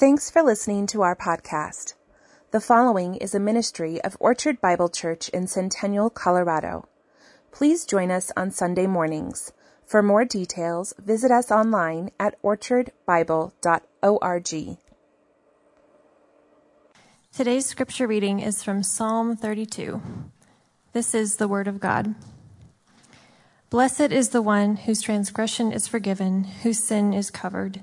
Thanks 0.00 0.30
for 0.30 0.42
listening 0.42 0.86
to 0.86 1.02
our 1.02 1.14
podcast. 1.14 1.92
The 2.52 2.60
following 2.62 3.16
is 3.16 3.34
a 3.34 3.38
ministry 3.38 4.00
of 4.00 4.16
Orchard 4.18 4.58
Bible 4.58 4.88
Church 4.88 5.28
in 5.28 5.46
Centennial, 5.46 6.08
Colorado. 6.08 6.88
Please 7.52 7.84
join 7.84 8.10
us 8.10 8.32
on 8.34 8.50
Sunday 8.50 8.86
mornings. 8.86 9.52
For 9.84 10.02
more 10.02 10.24
details, 10.24 10.94
visit 10.98 11.30
us 11.30 11.50
online 11.50 12.12
at 12.18 12.42
orchardbible.org. 12.42 14.78
Today's 17.36 17.66
scripture 17.66 18.06
reading 18.06 18.40
is 18.40 18.62
from 18.62 18.82
Psalm 18.82 19.36
32. 19.36 20.00
This 20.94 21.14
is 21.14 21.36
the 21.36 21.46
Word 21.46 21.68
of 21.68 21.78
God. 21.78 22.14
Blessed 23.68 24.12
is 24.12 24.30
the 24.30 24.40
one 24.40 24.76
whose 24.76 25.02
transgression 25.02 25.72
is 25.72 25.86
forgiven, 25.86 26.44
whose 26.44 26.82
sin 26.82 27.12
is 27.12 27.30
covered. 27.30 27.82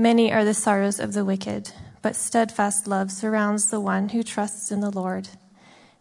Many 0.00 0.32
are 0.32 0.46
the 0.46 0.54
sorrows 0.54 0.98
of 0.98 1.12
the 1.12 1.26
wicked, 1.26 1.72
but 2.00 2.16
steadfast 2.16 2.86
love 2.86 3.12
surrounds 3.12 3.68
the 3.68 3.80
one 3.80 4.08
who 4.08 4.22
trusts 4.22 4.72
in 4.72 4.80
the 4.80 4.88
Lord. 4.88 5.28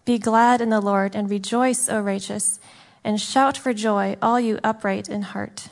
Be 0.06 0.18
glad 0.18 0.62
in 0.62 0.70
the 0.70 0.80
Lord 0.80 1.18
and 1.18 1.30
rejoice, 1.30 1.90
O 1.90 2.00
righteous, 2.00 2.62
and 3.04 3.20
shout 3.20 3.58
for 3.58 3.74
joy, 3.74 4.16
all 4.22 4.40
you 4.40 4.58
upright 4.64 5.10
in 5.10 5.24
heart. 5.24 5.68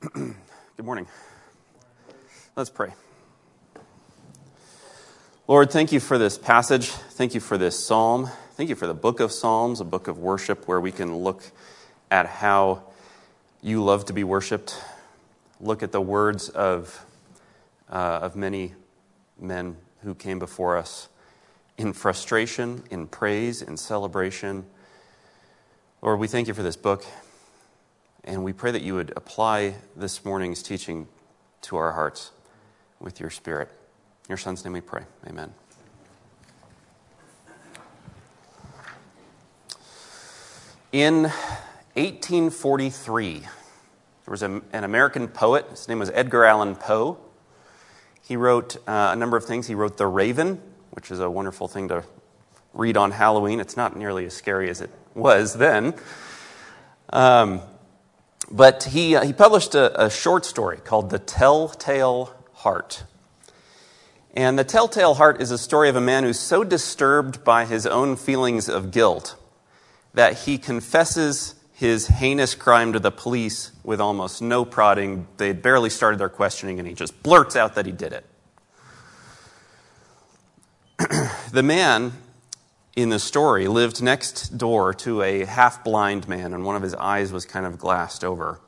Good 0.14 0.34
morning. 0.82 1.06
Let's 2.56 2.70
pray. 2.70 2.94
Lord, 5.46 5.70
thank 5.70 5.92
you 5.92 6.00
for 6.00 6.16
this 6.16 6.38
passage. 6.38 6.88
Thank 6.88 7.34
you 7.34 7.40
for 7.40 7.58
this 7.58 7.78
psalm. 7.78 8.30
Thank 8.56 8.68
you 8.68 8.76
for 8.76 8.86
the 8.86 8.94
book 8.94 9.18
of 9.18 9.32
Psalms, 9.32 9.80
a 9.80 9.84
book 9.84 10.06
of 10.06 10.18
worship 10.18 10.68
where 10.68 10.80
we 10.80 10.92
can 10.92 11.16
look 11.16 11.42
at 12.08 12.26
how 12.26 12.84
you 13.60 13.82
love 13.82 14.04
to 14.04 14.12
be 14.12 14.22
worshiped, 14.22 14.80
look 15.60 15.82
at 15.82 15.90
the 15.90 16.00
words 16.00 16.50
of, 16.50 17.04
uh, 17.90 18.20
of 18.22 18.36
many 18.36 18.74
men 19.40 19.76
who 20.04 20.14
came 20.14 20.38
before 20.38 20.76
us 20.76 21.08
in 21.78 21.92
frustration, 21.92 22.84
in 22.92 23.08
praise, 23.08 23.60
in 23.60 23.76
celebration. 23.76 24.64
Lord, 26.00 26.20
we 26.20 26.28
thank 26.28 26.46
you 26.46 26.54
for 26.54 26.62
this 26.62 26.76
book, 26.76 27.04
and 28.22 28.44
we 28.44 28.52
pray 28.52 28.70
that 28.70 28.82
you 28.82 28.94
would 28.94 29.12
apply 29.16 29.74
this 29.96 30.24
morning's 30.24 30.62
teaching 30.62 31.08
to 31.62 31.76
our 31.76 31.90
hearts 31.90 32.30
with 33.00 33.18
your 33.18 33.30
Spirit. 33.30 33.68
In 34.26 34.28
your 34.28 34.38
Son's 34.38 34.62
name 34.64 34.74
we 34.74 34.80
pray. 34.80 35.02
Amen. 35.26 35.52
In 40.94 41.24
1843, 41.94 43.40
there 43.40 43.48
was 44.28 44.44
a, 44.44 44.62
an 44.72 44.84
American 44.84 45.26
poet. 45.26 45.66
His 45.70 45.88
name 45.88 45.98
was 45.98 46.08
Edgar 46.10 46.44
Allan 46.44 46.76
Poe. 46.76 47.18
He 48.22 48.36
wrote 48.36 48.76
uh, 48.86 49.10
a 49.12 49.16
number 49.16 49.36
of 49.36 49.44
things. 49.44 49.66
He 49.66 49.74
wrote 49.74 49.96
The 49.96 50.06
Raven, 50.06 50.62
which 50.92 51.10
is 51.10 51.18
a 51.18 51.28
wonderful 51.28 51.66
thing 51.66 51.88
to 51.88 52.04
read 52.72 52.96
on 52.96 53.10
Halloween. 53.10 53.58
It's 53.58 53.76
not 53.76 53.96
nearly 53.96 54.24
as 54.26 54.34
scary 54.34 54.70
as 54.70 54.80
it 54.80 54.90
was 55.16 55.54
then. 55.54 55.94
Um, 57.12 57.60
but 58.48 58.84
he, 58.84 59.16
uh, 59.16 59.24
he 59.24 59.32
published 59.32 59.74
a, 59.74 60.04
a 60.04 60.08
short 60.08 60.44
story 60.44 60.76
called 60.76 61.10
The 61.10 61.18
Telltale 61.18 62.32
Heart. 62.52 63.02
And 64.32 64.56
The 64.56 64.62
Telltale 64.62 65.14
Heart 65.14 65.42
is 65.42 65.50
a 65.50 65.58
story 65.58 65.88
of 65.88 65.96
a 65.96 66.00
man 66.00 66.22
who's 66.22 66.38
so 66.38 66.62
disturbed 66.62 67.42
by 67.42 67.64
his 67.64 67.84
own 67.84 68.14
feelings 68.14 68.68
of 68.68 68.92
guilt 68.92 69.34
that 70.14 70.40
he 70.40 70.58
confesses 70.58 71.54
his 71.74 72.06
heinous 72.06 72.54
crime 72.54 72.92
to 72.92 73.00
the 73.00 73.10
police 73.10 73.72
with 73.82 74.00
almost 74.00 74.40
no 74.40 74.64
prodding. 74.64 75.26
They 75.36 75.48
had 75.48 75.60
barely 75.60 75.90
started 75.90 76.18
their 76.18 76.28
questioning, 76.28 76.78
and 76.78 76.88
he 76.88 76.94
just 76.94 77.22
blurts 77.22 77.56
out 77.56 77.74
that 77.74 77.84
he 77.84 77.92
did 77.92 78.12
it. 78.12 78.24
the 81.52 81.62
man 81.62 82.12
in 82.94 83.08
the 83.08 83.18
story 83.18 83.66
lived 83.66 84.00
next 84.00 84.56
door 84.56 84.94
to 84.94 85.22
a 85.22 85.44
half 85.44 85.82
blind 85.82 86.28
man, 86.28 86.54
and 86.54 86.64
one 86.64 86.76
of 86.76 86.82
his 86.82 86.94
eyes 86.94 87.32
was 87.32 87.44
kind 87.44 87.66
of 87.66 87.78
glassed 87.78 88.22
over. 88.22 88.60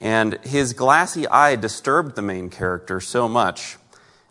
And 0.00 0.38
his 0.44 0.72
glassy 0.72 1.28
eye 1.28 1.54
disturbed 1.56 2.16
the 2.16 2.22
main 2.22 2.50
character 2.50 3.00
so 3.00 3.28
much 3.28 3.76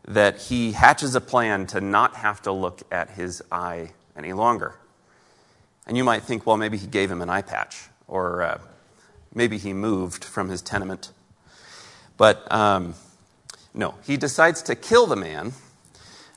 that 0.05 0.41
he 0.41 0.73
hatches 0.73 1.15
a 1.15 1.21
plan 1.21 1.67
to 1.67 1.79
not 1.79 2.15
have 2.15 2.41
to 2.41 2.51
look 2.51 2.81
at 2.91 3.11
his 3.11 3.41
eye 3.51 3.91
any 4.17 4.33
longer. 4.33 4.75
And 5.89 5.97
you 5.97 6.03
might 6.03 6.21
think, 6.21 6.45
well, 6.45 6.55
maybe 6.55 6.77
he 6.77 6.85
gave 6.85 7.09
him 7.09 7.19
an 7.19 7.31
eye 7.31 7.41
patch, 7.41 7.89
or 8.07 8.43
uh, 8.43 8.59
maybe 9.33 9.57
he 9.57 9.73
moved 9.73 10.23
from 10.23 10.47
his 10.47 10.61
tenement. 10.61 11.11
But 12.15 12.49
um, 12.53 12.93
no, 13.73 13.95
he 14.05 14.15
decides 14.15 14.61
to 14.61 14.75
kill 14.75 15.07
the 15.07 15.15
man 15.15 15.53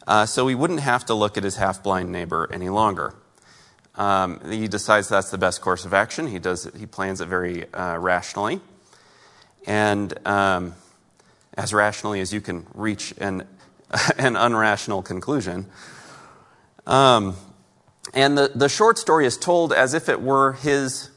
uh, 0.07 0.25
so 0.25 0.49
he 0.49 0.55
wouldn't 0.55 0.81
have 0.81 1.05
to 1.05 1.13
look 1.13 1.37
at 1.37 1.45
his 1.45 1.57
half 1.57 1.83
blind 1.83 2.11
neighbor 2.11 2.49
any 2.51 2.71
longer. 2.71 3.13
Um, 3.95 4.41
he 4.51 4.69
decides 4.69 5.11
that's 5.11 5.31
the 5.31 5.37
best 5.37 5.61
course 5.61 5.85
of 5.85 5.93
action. 5.93 6.29
He, 6.29 6.39
does 6.39 6.65
it, 6.65 6.75
he 6.75 6.87
plans 6.87 7.21
it 7.21 7.29
very 7.29 7.71
uh, 7.75 7.99
rationally. 7.99 8.59
And 9.67 10.15
um, 10.27 10.77
as 11.59 11.75
rationally 11.75 12.21
as 12.21 12.33
you 12.33 12.41
can 12.41 12.67
reach 12.73 13.13
an, 13.19 13.43
an 14.17 14.33
unrational 14.33 15.05
conclusion. 15.05 15.67
Um, 16.87 17.37
and 18.15 18.37
the, 18.37 18.51
the 18.55 18.69
short 18.69 18.99
story 18.99 19.27
is 19.27 19.37
told 19.37 19.73
as 19.73 19.95
if 19.95 20.09
it 20.09 20.21
were 20.21 20.53
his, 20.53 21.11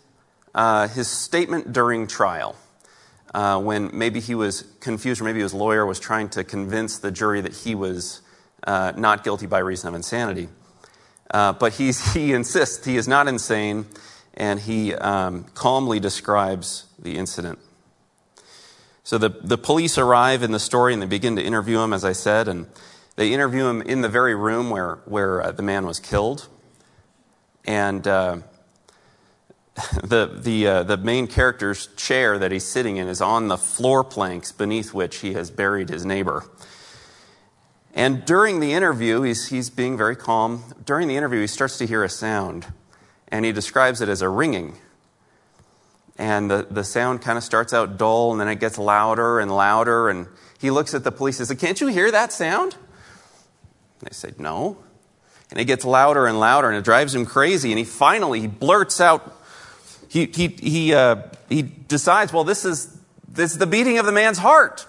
uh, 0.53 0.88
his 0.88 1.09
statement 1.09 1.73
during 1.73 2.07
trial, 2.07 2.56
uh, 3.33 3.59
when 3.59 3.89
maybe 3.94 4.19
he 4.19 4.35
was 4.35 4.63
confused, 4.79 5.19
or 5.19 5.25
maybe 5.25 5.41
his 5.41 5.53
lawyer 5.53 5.85
was 5.85 6.00
trying 6.00 6.29
to 6.29 6.44
convince 6.44 7.00
the 7.00 7.11
jury 7.11 7.41
that 7.41 7.53
he 7.53 7.75
was 7.75 8.22
uh, 8.66 8.94
not 8.95 9.23
guilty 9.23 9.45
by 9.45 9.59
reason 9.59 9.89
of 9.89 9.95
insanity. 9.95 10.47
Uh, 11.29 11.53
but 11.53 11.73
he's, 11.73 12.13
he 12.13 12.34
insists 12.34 12.85
he 12.85 12.95
is 12.95 13.07
not 13.07 13.28
insane, 13.28 13.85
and 14.34 14.61
he 14.61 14.93
um, 14.93 15.43
calmly 15.53 15.99
describes 15.99 16.85
the 16.97 17.17
incident. 17.17 17.59
So 19.03 19.19
the, 19.19 19.29
the 19.29 19.58
police 19.58 19.99
arrive 19.99 20.41
in 20.41 20.52
the 20.52 20.59
story 20.59 20.91
and 20.91 20.99
they 21.02 21.05
begin 21.05 21.35
to 21.35 21.43
interview 21.43 21.79
him, 21.79 21.93
as 21.93 22.03
I 22.03 22.14
said, 22.14 22.47
and 22.47 22.66
they 23.17 23.34
interview 23.34 23.67
him 23.67 23.81
in 23.84 24.02
the 24.02 24.09
very 24.09 24.34
room 24.34 24.72
where, 24.72 24.96
where 25.05 25.43
uh, 25.43 25.52
the 25.52 25.61
man 25.61 25.85
was 25.85 25.99
killed. 25.99 26.47
And 27.66 28.08
uh, 28.08 28.38
the, 30.03 30.40
the, 30.41 30.67
uh, 30.67 30.84
the 30.84 30.97
main 30.97 31.28
character's 31.28 31.88
chair 31.96 32.38
that 32.40 32.52
he's 32.52 32.66
sitting 32.66 32.97
in 32.97 33.08
is 33.08 33.22
on 33.22 33.47
the 33.47 33.58
floor 33.58 34.03
planks 34.03 34.52
beneath 34.52 34.94
which 34.94 35.17
he 35.17 35.34
has 35.34 35.52
buried 35.52 35.90
his 35.90 36.06
neighbor. 36.06 36.46
And 37.94 38.26
during 38.26 38.59
the 38.59 38.73
interview, 38.73 39.22
he's, 39.22 39.47
he's 39.47 39.70
being 39.70 39.97
very 39.97 40.16
calm. 40.16 40.64
During 40.84 41.08
the 41.08 41.16
interview, 41.16 41.41
he 41.41 41.47
starts 41.47 41.78
to 41.78 41.88
hear 41.88 42.03
a 42.03 42.09
sound, 42.09 42.67
and 43.29 43.46
he 43.46 43.53
describes 43.53 44.02
it 44.02 44.09
as 44.09 44.22
a 44.22 44.28
ringing. 44.28 44.78
And 46.17 46.52
the, 46.52 46.67
the 46.70 46.84
sound 46.84 47.22
kind 47.22 47.38
of 47.38 47.44
starts 47.44 47.73
out 47.73 47.97
dull, 47.97 48.32
and 48.32 48.40
then 48.40 48.50
it 48.50 48.59
gets 48.59 48.78
louder 48.78 49.40
and 49.40 49.50
louder. 49.50 50.09
And 50.09 50.28
he 50.59 50.72
looks 50.72 50.94
at 50.94 51.03
the 51.03 51.12
police 51.12 51.40
and 51.40 51.47
says, 51.47 51.58
Can't 51.58 51.79
you 51.79 51.88
hear 51.88 52.12
that 52.12 52.32
sound? 52.32 52.76
They 54.00 54.12
say, 54.12 54.32
No. 54.38 54.78
And 55.55 55.61
it 55.61 55.66
gets 55.66 55.85
louder 55.85 56.28
and 56.28 56.37
louder, 56.37 56.67
and 56.67 56.78
it 56.78 56.84
drives 56.84 57.16
him 57.16 57.25
crazy. 57.25 57.72
And 57.72 57.79
he 57.79 57.85
finally 57.85 58.41
he 58.41 58.47
blurts 58.47 58.99
out, 58.99 59.41
he, 60.09 60.25
he, 60.25 60.47
he, 60.49 60.93
uh, 60.93 61.23
he 61.47 61.61
decides, 61.61 62.34
well, 62.34 62.43
this 62.43 62.66
is, 62.66 62.93
this 63.29 63.53
is 63.53 63.57
the 63.57 63.66
beating 63.66 63.97
of 63.97 64.05
the 64.05 64.11
man's 64.11 64.37
heart. 64.37 64.85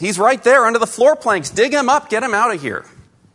He's 0.00 0.18
right 0.18 0.42
there 0.42 0.66
under 0.66 0.80
the 0.80 0.88
floor 0.88 1.14
planks. 1.14 1.50
Dig 1.50 1.72
him 1.72 1.88
up, 1.88 2.10
get 2.10 2.24
him 2.24 2.34
out 2.34 2.52
of 2.52 2.60
here. 2.60 2.84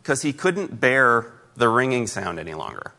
Because 0.02 0.20
he 0.20 0.34
couldn't 0.34 0.78
bear 0.78 1.32
the 1.56 1.70
ringing 1.70 2.06
sound 2.06 2.38
any 2.38 2.52
longer. 2.52 2.92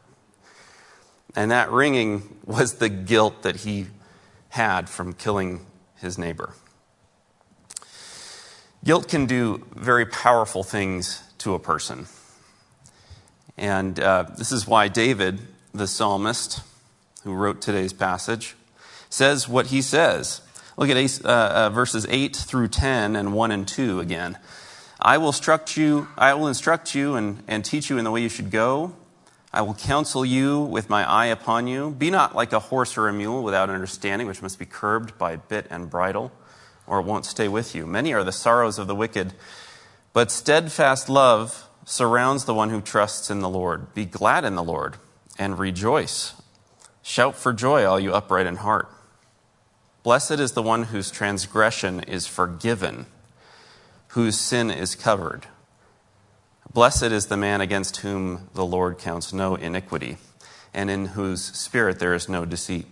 And 1.35 1.51
that 1.51 1.71
ringing 1.71 2.39
was 2.43 2.75
the 2.75 2.89
guilt 2.89 3.43
that 3.43 3.57
he 3.57 3.85
had 4.49 4.89
from 4.89 5.13
killing 5.13 5.63
his 5.97 6.17
neighbor. 6.17 6.53
Guilt 8.83 9.07
can 9.07 9.27
do 9.27 9.65
very 9.75 10.07
powerful 10.07 10.63
things 10.63 11.21
to 11.43 11.53
a 11.53 11.59
person. 11.59 12.07
And 13.57 13.99
uh, 13.99 14.25
this 14.37 14.51
is 14.51 14.67
why 14.67 14.87
David, 14.87 15.39
the 15.73 15.87
psalmist 15.87 16.61
who 17.23 17.33
wrote 17.33 17.61
today's 17.61 17.93
passage, 17.93 18.55
says 19.09 19.47
what 19.47 19.67
he 19.67 19.81
says. 19.81 20.41
Look 20.75 20.89
at 20.89 21.25
uh, 21.25 21.27
uh, 21.27 21.69
verses 21.69 22.07
8 22.09 22.35
through 22.35 22.69
10 22.69 23.15
and 23.15 23.33
1 23.33 23.51
and 23.51 23.67
2 23.67 23.99
again. 23.99 24.37
I 24.99 25.17
will 25.17 25.27
instruct 25.27 25.77
you, 25.77 26.07
I 26.17 26.33
will 26.33 26.47
instruct 26.47 26.95
you 26.95 27.15
and, 27.15 27.43
and 27.47 27.63
teach 27.63 27.89
you 27.89 27.97
in 27.97 28.05
the 28.05 28.11
way 28.11 28.21
you 28.21 28.29
should 28.29 28.49
go. 28.49 28.93
I 29.51 29.61
will 29.61 29.75
counsel 29.75 30.25
you 30.25 30.61
with 30.61 30.89
my 30.89 31.07
eye 31.07 31.27
upon 31.27 31.67
you. 31.67 31.91
Be 31.91 32.09
not 32.09 32.35
like 32.35 32.53
a 32.53 32.59
horse 32.59 32.97
or 32.97 33.07
a 33.07 33.13
mule 33.13 33.43
without 33.43 33.69
understanding, 33.69 34.27
which 34.27 34.41
must 34.41 34.57
be 34.57 34.65
curbed 34.65 35.17
by 35.19 35.35
bit 35.35 35.67
and 35.69 35.89
bridle, 35.89 36.31
or 36.87 36.99
it 36.99 37.05
won't 37.05 37.25
stay 37.25 37.47
with 37.47 37.75
you. 37.75 37.85
Many 37.85 38.13
are 38.13 38.23
the 38.23 38.31
sorrows 38.31 38.79
of 38.79 38.87
the 38.87 38.95
wicked, 38.95 39.33
but 40.13 40.31
steadfast 40.31 41.09
love 41.09 41.67
surrounds 41.85 42.45
the 42.45 42.53
one 42.53 42.69
who 42.69 42.81
trusts 42.81 43.29
in 43.29 43.39
the 43.39 43.49
Lord. 43.49 43.93
Be 43.93 44.05
glad 44.05 44.45
in 44.45 44.55
the 44.55 44.63
Lord 44.63 44.97
and 45.37 45.59
rejoice. 45.59 46.33
Shout 47.01 47.35
for 47.35 47.51
joy, 47.51 47.83
all 47.85 47.99
you 47.99 48.13
upright 48.13 48.45
in 48.45 48.57
heart. 48.57 48.87
Blessed 50.03 50.31
is 50.39 50.51
the 50.51 50.61
one 50.61 50.83
whose 50.83 51.11
transgression 51.11 52.01
is 52.01 52.27
forgiven, 52.27 53.07
whose 54.09 54.39
sin 54.39 54.69
is 54.69 54.95
covered. 54.95 55.47
Blessed 56.71 57.03
is 57.03 57.27
the 57.27 57.37
man 57.37 57.61
against 57.61 57.97
whom 57.97 58.49
the 58.53 58.65
Lord 58.65 58.97
counts 58.97 59.33
no 59.33 59.55
iniquity, 59.55 60.17
and 60.73 60.89
in 60.89 61.07
whose 61.07 61.43
spirit 61.43 61.99
there 61.99 62.13
is 62.13 62.29
no 62.29 62.45
deceit. 62.45 62.87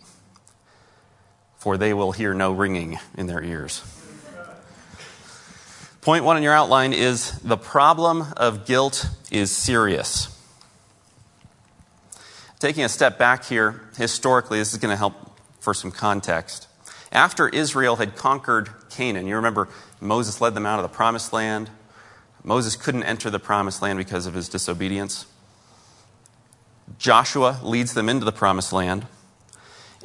For 1.57 1.77
they 1.77 1.93
will 1.93 2.11
hear 2.11 2.33
no 2.33 2.51
ringing 2.51 2.99
in 3.15 3.27
their 3.27 3.43
ears. 3.43 3.83
Point 6.01 6.25
one 6.25 6.35
in 6.35 6.41
your 6.41 6.53
outline 6.53 6.93
is 6.93 7.31
the 7.41 7.57
problem 7.57 8.25
of 8.35 8.65
guilt 8.65 9.07
is 9.29 9.51
serious. 9.51 10.35
Taking 12.57 12.83
a 12.83 12.89
step 12.89 13.19
back 13.19 13.45
here, 13.45 13.81
historically, 13.97 14.57
this 14.57 14.73
is 14.73 14.79
going 14.79 14.89
to 14.89 14.97
help 14.97 15.13
for 15.59 15.75
some 15.75 15.91
context. 15.91 16.67
After 17.11 17.47
Israel 17.47 17.97
had 17.97 18.15
conquered 18.15 18.69
Canaan, 18.89 19.27
you 19.27 19.35
remember 19.35 19.67
Moses 19.99 20.41
led 20.41 20.55
them 20.55 20.65
out 20.65 20.79
of 20.79 20.83
the 20.83 20.95
promised 20.95 21.33
land. 21.33 21.69
Moses 22.43 22.75
couldn't 22.75 23.03
enter 23.03 23.29
the 23.29 23.39
promised 23.39 23.83
land 23.83 23.99
because 23.99 24.25
of 24.25 24.33
his 24.33 24.49
disobedience. 24.49 25.27
Joshua 26.97 27.59
leads 27.61 27.93
them 27.93 28.09
into 28.09 28.25
the 28.25 28.31
promised 28.31 28.73
land. 28.73 29.05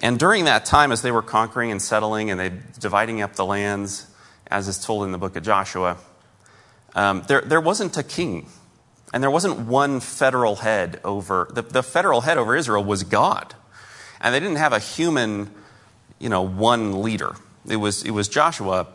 And 0.02 0.18
during 0.18 0.44
that 0.44 0.66
time, 0.66 0.92
as 0.92 1.00
they 1.00 1.10
were 1.10 1.22
conquering 1.22 1.70
and 1.70 1.80
settling 1.80 2.30
and 2.30 2.38
they 2.38 2.52
dividing 2.78 3.22
up 3.22 3.34
the 3.34 3.46
lands, 3.46 4.06
as 4.50 4.68
is 4.68 4.82
told 4.82 5.04
in 5.04 5.12
the 5.12 5.18
book 5.18 5.36
of 5.36 5.42
Joshua, 5.42 5.96
um, 6.94 7.22
there, 7.28 7.40
there 7.42 7.60
wasn't 7.60 7.96
a 7.96 8.02
king. 8.02 8.48
And 9.12 9.22
there 9.22 9.30
wasn't 9.30 9.60
one 9.60 10.00
federal 10.00 10.56
head 10.56 11.00
over, 11.04 11.48
the, 11.52 11.62
the 11.62 11.82
federal 11.82 12.22
head 12.22 12.38
over 12.38 12.56
Israel 12.56 12.84
was 12.84 13.04
God. 13.04 13.54
And 14.20 14.34
they 14.34 14.40
didn't 14.40 14.56
have 14.56 14.72
a 14.72 14.78
human, 14.78 15.50
you 16.18 16.28
know, 16.28 16.42
one 16.42 17.02
leader. 17.02 17.36
It 17.68 17.76
was, 17.76 18.02
it 18.02 18.10
was 18.10 18.28
Joshua 18.28 18.86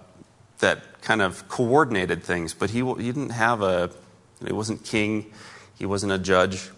that 0.60 1.02
kind 1.02 1.22
of 1.22 1.48
coordinated 1.48 2.24
things, 2.24 2.54
but 2.54 2.70
he, 2.70 2.80
he 2.80 3.12
didn't 3.12 3.32
have 3.32 3.62
a, 3.62 3.90
he 4.46 4.54
wasn't 4.54 4.84
king, 4.84 5.32
he 5.78 5.86
wasn't 5.86 6.12
a 6.12 6.18
judge. 6.18 6.70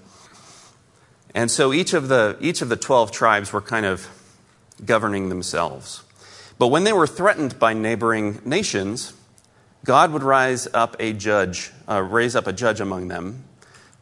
And 1.35 1.49
so 1.49 1.73
each 1.73 1.93
of 1.93 2.07
the, 2.07 2.37
each 2.39 2.61
of 2.61 2.69
the 2.69 2.75
12 2.75 3.11
tribes 3.11 3.51
were 3.51 3.61
kind 3.61 3.85
of 3.85 4.07
governing 4.85 5.29
themselves. 5.29 6.03
But 6.57 6.67
when 6.67 6.83
they 6.83 6.93
were 6.93 7.07
threatened 7.07 7.59
by 7.59 7.73
neighboring 7.73 8.41
nations, 8.45 9.13
God 9.85 10.11
would 10.11 10.23
rise 10.23 10.67
up 10.73 10.95
a 10.99 11.13
judge, 11.13 11.71
uh, 11.89 12.01
raise 12.01 12.35
up 12.35 12.47
a 12.47 12.53
judge 12.53 12.79
among 12.79 13.07
them 13.09 13.43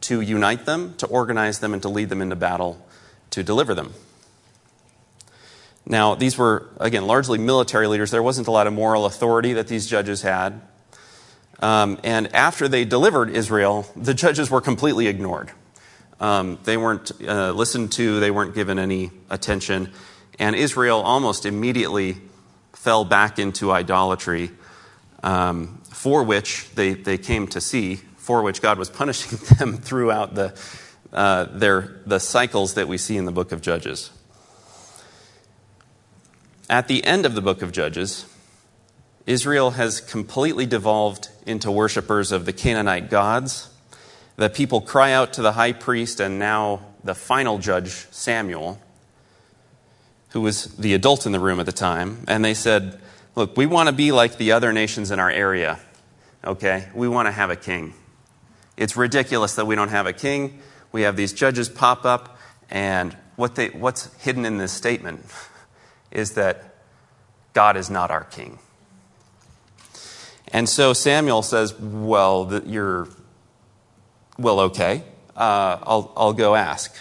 to 0.02 0.20
unite 0.20 0.66
them, 0.66 0.94
to 0.96 1.06
organize 1.06 1.60
them, 1.60 1.72
and 1.72 1.82
to 1.82 1.88
lead 1.88 2.08
them 2.08 2.20
into 2.20 2.36
battle 2.36 2.84
to 3.30 3.42
deliver 3.42 3.74
them. 3.74 3.92
Now, 5.84 6.14
these 6.14 6.38
were, 6.38 6.68
again, 6.78 7.06
largely 7.06 7.38
military 7.38 7.88
leaders. 7.88 8.10
There 8.10 8.22
wasn't 8.22 8.46
a 8.46 8.50
lot 8.50 8.66
of 8.66 8.72
moral 8.72 9.06
authority 9.06 9.54
that 9.54 9.68
these 9.68 9.86
judges 9.86 10.22
had. 10.22 10.60
Um, 11.58 11.98
and 12.04 12.32
after 12.34 12.68
they 12.68 12.84
delivered 12.84 13.30
Israel, 13.30 13.86
the 13.96 14.14
judges 14.14 14.50
were 14.50 14.60
completely 14.60 15.08
ignored. 15.08 15.50
Um, 16.20 16.58
they 16.64 16.76
weren't 16.76 17.10
uh, 17.26 17.50
listened 17.52 17.92
to, 17.92 18.20
they 18.20 18.30
weren't 18.30 18.54
given 18.54 18.78
any 18.78 19.10
attention. 19.28 19.92
And 20.38 20.54
Israel 20.54 21.00
almost 21.00 21.46
immediately 21.46 22.18
fell 22.72 23.04
back 23.04 23.38
into 23.38 23.70
idolatry, 23.70 24.50
um, 25.22 25.80
for 25.90 26.22
which 26.22 26.70
they, 26.74 26.94
they 26.94 27.18
came 27.18 27.46
to 27.48 27.60
see, 27.60 27.96
for 28.16 28.42
which 28.42 28.62
God 28.62 28.78
was 28.78 28.90
punishing 28.90 29.38
them 29.58 29.76
throughout 29.76 30.34
the, 30.34 30.58
uh, 31.12 31.44
their, 31.44 32.00
the 32.06 32.18
cycles 32.18 32.74
that 32.74 32.88
we 32.88 32.98
see 32.98 33.16
in 33.16 33.24
the 33.24 33.32
book 33.32 33.52
of 33.52 33.60
Judges. 33.60 34.10
At 36.70 36.88
the 36.88 37.04
end 37.04 37.26
of 37.26 37.34
the 37.34 37.42
book 37.42 37.62
of 37.62 37.72
Judges, 37.72 38.24
Israel 39.26 39.72
has 39.72 40.00
completely 40.00 40.66
devolved 40.66 41.28
into 41.46 41.70
worshippers 41.70 42.32
of 42.32 42.46
the 42.46 42.52
Canaanite 42.52 43.10
gods. 43.10 43.68
The 44.36 44.48
people 44.48 44.80
cry 44.80 45.12
out 45.12 45.34
to 45.34 45.42
the 45.42 45.52
high 45.52 45.72
priest 45.72 46.18
and 46.18 46.38
now 46.38 46.80
the 47.04 47.14
final 47.14 47.58
judge, 47.58 47.90
Samuel, 48.10 48.80
who 50.32 50.40
was 50.40 50.64
the 50.76 50.94
adult 50.94 51.26
in 51.26 51.32
the 51.32 51.40
room 51.40 51.60
at 51.60 51.66
the 51.66 51.72
time, 51.72 52.24
and 52.28 52.44
they 52.44 52.54
said, 52.54 53.00
Look, 53.34 53.56
we 53.56 53.64
want 53.64 53.88
to 53.88 53.94
be 53.94 54.12
like 54.12 54.36
the 54.36 54.52
other 54.52 54.72
nations 54.72 55.10
in 55.10 55.18
our 55.18 55.30
area, 55.30 55.78
okay? 56.44 56.88
We 56.94 57.08
want 57.08 57.26
to 57.28 57.32
have 57.32 57.48
a 57.48 57.56
king. 57.56 57.94
It's 58.76 58.96
ridiculous 58.96 59.54
that 59.54 59.66
we 59.66 59.74
don't 59.74 59.88
have 59.88 60.06
a 60.06 60.12
king. 60.12 60.60
We 60.90 61.02
have 61.02 61.16
these 61.16 61.32
judges 61.32 61.68
pop 61.70 62.04
up, 62.04 62.38
and 62.70 63.16
what 63.36 63.54
they, 63.54 63.68
what's 63.68 64.14
hidden 64.22 64.44
in 64.44 64.58
this 64.58 64.72
statement? 64.72 65.24
is 66.12 66.32
that 66.32 66.74
God 67.54 67.76
is 67.76 67.90
not 67.90 68.10
our 68.10 68.24
king. 68.24 68.58
And 70.48 70.68
so 70.68 70.92
Samuel 70.92 71.42
says, 71.42 71.74
Well, 71.78 72.62
you're, 72.66 73.08
well, 74.38 74.60
okay, 74.60 75.02
uh, 75.34 75.78
I'll, 75.82 76.12
I'll 76.16 76.32
go 76.34 76.54
ask. 76.54 76.94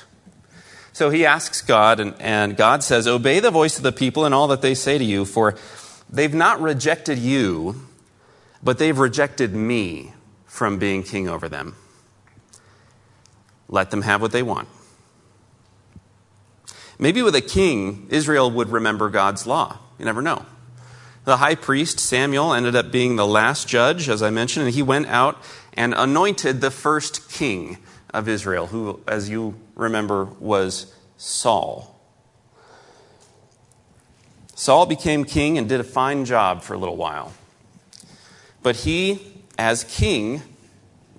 So 1.02 1.10
he 1.10 1.26
asks 1.26 1.64
God, 1.64 2.00
and, 2.00 2.14
and 2.20 2.56
God 2.56 2.84
says, 2.84 3.08
Obey 3.08 3.40
the 3.40 3.50
voice 3.50 3.78
of 3.78 3.82
the 3.82 3.92
people 3.92 4.24
and 4.24 4.36
all 4.36 4.48
that 4.50 4.62
they 4.62 4.76
say 4.76 5.00
to 5.00 5.04
you, 5.04 5.26
for 5.26 5.56
they've 6.08 6.32
not 6.32 6.62
rejected 6.62 7.18
you, 7.18 7.88
but 8.62 8.78
they've 8.78 9.00
rejected 9.00 9.56
me 9.56 10.14
from 10.46 10.78
being 10.78 11.02
king 11.02 11.28
over 11.28 11.50
them. 11.50 11.76
Let 13.68 13.90
them 13.90 14.04
have 14.04 14.22
what 14.22 14.32
they 14.32 14.44
want. 14.44 14.68
Maybe 17.00 17.24
with 17.24 17.34
a 17.34 17.42
king, 17.42 18.06
Israel 18.12 18.52
would 18.52 18.70
remember 18.70 19.10
God's 19.10 19.48
law. 19.48 19.80
You 19.98 20.06
never 20.06 20.22
know. 20.22 20.46
The 21.26 21.38
high 21.38 21.56
priest, 21.56 22.00
Samuel, 22.00 22.54
ended 22.54 22.76
up 22.76 22.92
being 22.92 23.16
the 23.16 23.26
last 23.26 23.68
judge, 23.68 24.08
as 24.08 24.22
I 24.22 24.30
mentioned, 24.30 24.68
and 24.68 24.76
he 24.76 24.84
went 24.84 25.08
out 25.08 25.42
and 25.74 25.96
anointed 25.96 26.62
the 26.62 26.70
first 26.70 27.28
king 27.28 27.80
of 28.14 28.28
Israel, 28.28 28.68
who, 28.68 29.00
as 29.08 29.30
you 29.30 29.56
remember, 29.82 30.26
was 30.40 30.94
Saul. 31.18 32.00
Saul 34.56 34.86
became 34.86 35.26
king 35.26 35.58
and 35.58 35.68
did 35.68 35.80
a 35.80 35.84
fine 35.84 36.24
job 36.24 36.62
for 36.62 36.74
a 36.74 36.78
little 36.78 36.96
while. 36.96 37.34
But 38.64 38.78
he, 38.78 39.20
as 39.58 39.84
king, 39.84 40.44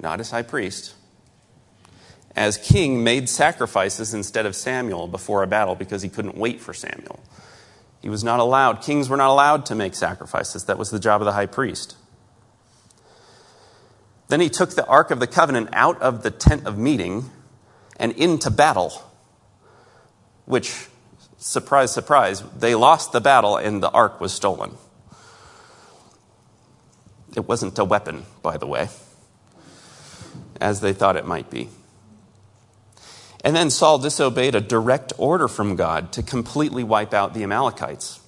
not 0.00 0.20
as 0.20 0.30
high 0.30 0.42
priest, 0.42 0.94
as 2.36 2.56
king, 2.56 3.04
made 3.04 3.28
sacrifices 3.28 4.14
instead 4.14 4.46
of 4.46 4.56
Samuel 4.56 5.08
before 5.08 5.42
a 5.42 5.46
battle 5.46 5.74
because 5.74 6.02
he 6.02 6.08
couldn't 6.08 6.36
wait 6.36 6.60
for 6.60 6.72
Samuel. 6.72 7.20
He 8.00 8.08
was 8.08 8.24
not 8.24 8.40
allowed, 8.40 8.80
kings 8.82 9.08
were 9.08 9.16
not 9.16 9.30
allowed 9.30 9.66
to 9.66 9.74
make 9.74 9.94
sacrifices. 9.94 10.64
That 10.64 10.78
was 10.78 10.90
the 10.90 10.98
job 10.98 11.20
of 11.20 11.26
the 11.26 11.32
high 11.32 11.46
priest. 11.46 11.96
Then 14.28 14.40
he 14.40 14.48
took 14.48 14.70
the 14.70 14.86
Ark 14.86 15.10
of 15.10 15.20
the 15.20 15.26
Covenant 15.26 15.68
out 15.72 16.00
of 16.00 16.22
the 16.22 16.30
tent 16.30 16.66
of 16.66 16.78
meeting 16.78 17.30
and 18.02 18.10
into 18.16 18.50
battle, 18.50 18.92
which, 20.44 20.88
surprise, 21.38 21.92
surprise, 21.92 22.42
they 22.58 22.74
lost 22.74 23.12
the 23.12 23.20
battle 23.20 23.56
and 23.56 23.80
the 23.80 23.90
Ark 23.90 24.20
was 24.20 24.32
stolen. 24.32 24.72
It 27.36 27.46
wasn't 27.46 27.78
a 27.78 27.84
weapon, 27.84 28.24
by 28.42 28.56
the 28.56 28.66
way. 28.66 28.88
as 30.62 30.80
they 30.80 30.92
thought 30.92 31.16
it 31.16 31.26
might 31.26 31.50
be. 31.50 31.68
And 33.44 33.56
then 33.56 33.70
Saul 33.70 33.98
disobeyed 33.98 34.54
a 34.54 34.60
direct 34.60 35.12
order 35.18 35.48
from 35.48 35.74
God 35.74 36.12
to 36.12 36.22
completely 36.22 36.84
wipe 36.84 37.12
out 37.12 37.34
the 37.34 37.42
Amalekites 37.42 38.20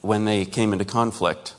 when 0.00 0.24
they 0.24 0.46
came 0.46 0.72
into 0.72 0.86
conflict. 0.86 1.54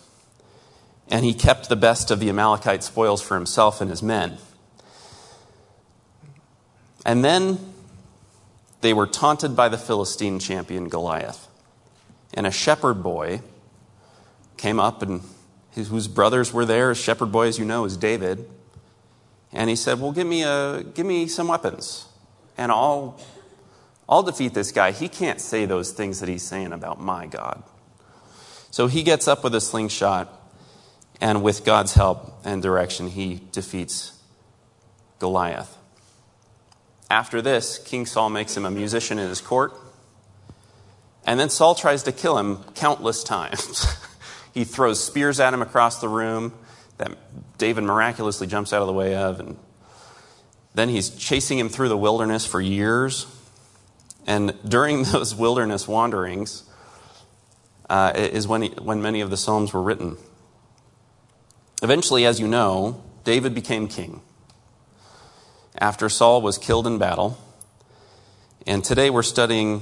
And 1.09 1.23
he 1.23 1.33
kept 1.33 1.69
the 1.69 1.75
best 1.75 2.09
of 2.09 2.19
the 2.19 2.29
Amalekite 2.29 2.83
spoils 2.83 3.21
for 3.21 3.35
himself 3.35 3.79
and 3.79 3.89
his 3.89 4.01
men. 4.01 4.39
And 7.05 7.23
then 7.23 7.59
they 8.81 8.93
were 8.93 9.07
taunted 9.07 9.55
by 9.55 9.69
the 9.69 9.77
Philistine 9.77 10.39
champion 10.39 10.89
Goliath. 10.89 11.47
And 12.33 12.47
a 12.47 12.51
shepherd 12.51 13.03
boy 13.03 13.41
came 14.57 14.79
up, 14.79 15.01
and 15.01 15.21
his, 15.71 15.89
whose 15.89 16.07
brothers 16.07 16.53
were 16.53 16.65
there. 16.65 16.91
A 16.91 16.95
shepherd 16.95 17.31
boy, 17.31 17.47
as 17.47 17.59
you 17.59 17.65
know, 17.65 17.85
is 17.85 17.97
David. 17.97 18.49
And 19.51 19.69
he 19.69 19.75
said, 19.75 19.99
Well, 19.99 20.11
give 20.11 20.27
me, 20.27 20.43
a, 20.43 20.83
give 20.83 21.05
me 21.05 21.27
some 21.27 21.47
weapons, 21.47 22.07
and 22.57 22.71
I'll, 22.71 23.19
I'll 24.09 24.23
defeat 24.23 24.53
this 24.53 24.71
guy. 24.71 24.91
He 24.91 25.07
can't 25.07 25.39
say 25.39 25.65
those 25.65 25.91
things 25.91 26.19
that 26.19 26.29
he's 26.29 26.43
saying 26.43 26.73
about 26.73 26.99
my 26.99 27.27
God. 27.27 27.63
So 28.71 28.87
he 28.87 29.03
gets 29.03 29.27
up 29.27 29.43
with 29.43 29.53
a 29.53 29.61
slingshot, 29.61 30.27
and 31.21 31.43
with 31.43 31.63
God's 31.63 31.93
help 31.93 32.33
and 32.43 32.61
direction, 32.61 33.09
he 33.09 33.41
defeats 33.51 34.19
Goliath. 35.19 35.77
After 37.13 37.43
this, 37.43 37.77
King 37.77 38.07
Saul 38.07 38.31
makes 38.31 38.57
him 38.57 38.65
a 38.65 38.71
musician 38.71 39.19
in 39.19 39.29
his 39.29 39.39
court. 39.39 39.71
And 41.27 41.39
then 41.39 41.51
Saul 41.51 41.75
tries 41.75 42.01
to 42.03 42.11
kill 42.11 42.39
him 42.39 42.63
countless 42.73 43.23
times. 43.23 43.85
he 44.55 44.63
throws 44.63 45.03
spears 45.03 45.39
at 45.39 45.53
him 45.53 45.61
across 45.61 46.01
the 46.01 46.09
room 46.09 46.53
that 46.97 47.15
David 47.59 47.83
miraculously 47.83 48.47
jumps 48.47 48.73
out 48.73 48.81
of 48.81 48.87
the 48.87 48.93
way 48.93 49.13
of. 49.13 49.39
And 49.39 49.59
then 50.73 50.89
he's 50.89 51.11
chasing 51.11 51.59
him 51.59 51.69
through 51.69 51.89
the 51.89 51.97
wilderness 51.97 52.47
for 52.47 52.59
years. 52.59 53.27
And 54.25 54.55
during 54.67 55.03
those 55.11 55.35
wilderness 55.35 55.87
wanderings 55.87 56.63
uh, 57.91 58.13
is 58.15 58.47
when, 58.47 58.63
he, 58.63 58.69
when 58.69 59.03
many 59.03 59.21
of 59.21 59.29
the 59.29 59.37
Psalms 59.37 59.71
were 59.71 59.83
written. 59.83 60.17
Eventually, 61.83 62.25
as 62.25 62.39
you 62.39 62.47
know, 62.47 63.03
David 63.23 63.53
became 63.53 63.87
king 63.87 64.23
after 65.77 66.09
Saul 66.09 66.41
was 66.41 66.57
killed 66.57 66.87
in 66.87 66.97
battle. 66.97 67.37
And 68.65 68.83
today 68.83 69.09
we're 69.09 69.23
studying 69.23 69.81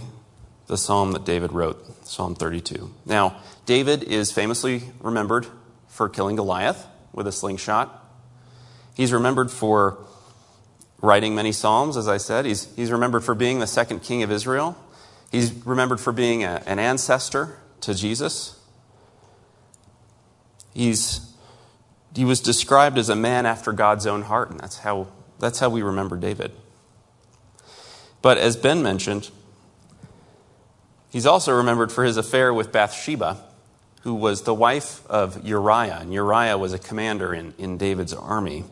the 0.68 0.78
psalm 0.78 1.12
that 1.12 1.26
David 1.26 1.52
wrote, 1.52 2.06
Psalm 2.06 2.36
32. 2.36 2.94
Now, 3.06 3.38
David 3.66 4.04
is 4.04 4.32
famously 4.32 4.84
remembered 5.00 5.46
for 5.88 6.10
killing 6.10 6.36
Goliath 6.36 6.88
with 7.14 7.28
a 7.28 7.32
slingshot. 7.32 7.98
He's 8.96 9.12
remembered 9.12 9.52
for 9.52 9.98
writing 11.02 11.36
many 11.36 11.52
psalms, 11.52 11.98
as 11.98 12.08
I 12.08 12.18
said. 12.18 12.46
He's, 12.46 12.74
he's 12.76 12.92
remembered 12.92 13.24
for 13.24 13.36
being 13.36 13.60
the 13.60 13.68
second 13.68 14.02
king 14.02 14.24
of 14.24 14.32
Israel. 14.32 14.78
He's 15.32 15.54
remembered 15.66 16.00
for 16.00 16.12
being 16.12 16.44
a, 16.44 16.62
an 16.66 16.80
ancestor 16.80 17.58
to 17.82 17.94
Jesus. 17.94 18.60
He's, 20.74 21.34
he 22.16 22.26
was 22.26 22.40
described 22.40 22.98
as 22.98 23.10
a 23.10 23.16
man 23.16 23.46
after 23.46 23.74
God's 23.74 24.06
own 24.06 24.24
heart, 24.24 24.52
and 24.52 24.60
that's 24.60 24.80
how 24.80 25.08
that's 25.42 25.60
how 25.60 25.70
we 25.70 25.82
remember 25.82 26.16
David. 26.16 26.52
But 28.22 28.38
as 28.38 28.56
Ben 28.56 28.84
mentioned, 28.84 29.32
he's 31.10 31.26
also 31.26 31.52
remembered 31.58 31.92
for 31.92 32.04
his 32.04 32.16
affair 32.16 32.54
with 32.54 32.72
Bathsheba, 32.72 33.44
who 34.04 34.14
was 34.14 34.44
the 34.44 34.54
wife 34.54 35.06
of 35.08 35.44
Uriah. 35.46 35.98
And 36.00 36.14
Uriah 36.14 36.60
was 36.60 36.74
a 36.74 36.80
commander 36.80 37.34
in, 37.34 37.56
in 37.58 37.78
David's 37.78 38.14
army. 38.14 38.66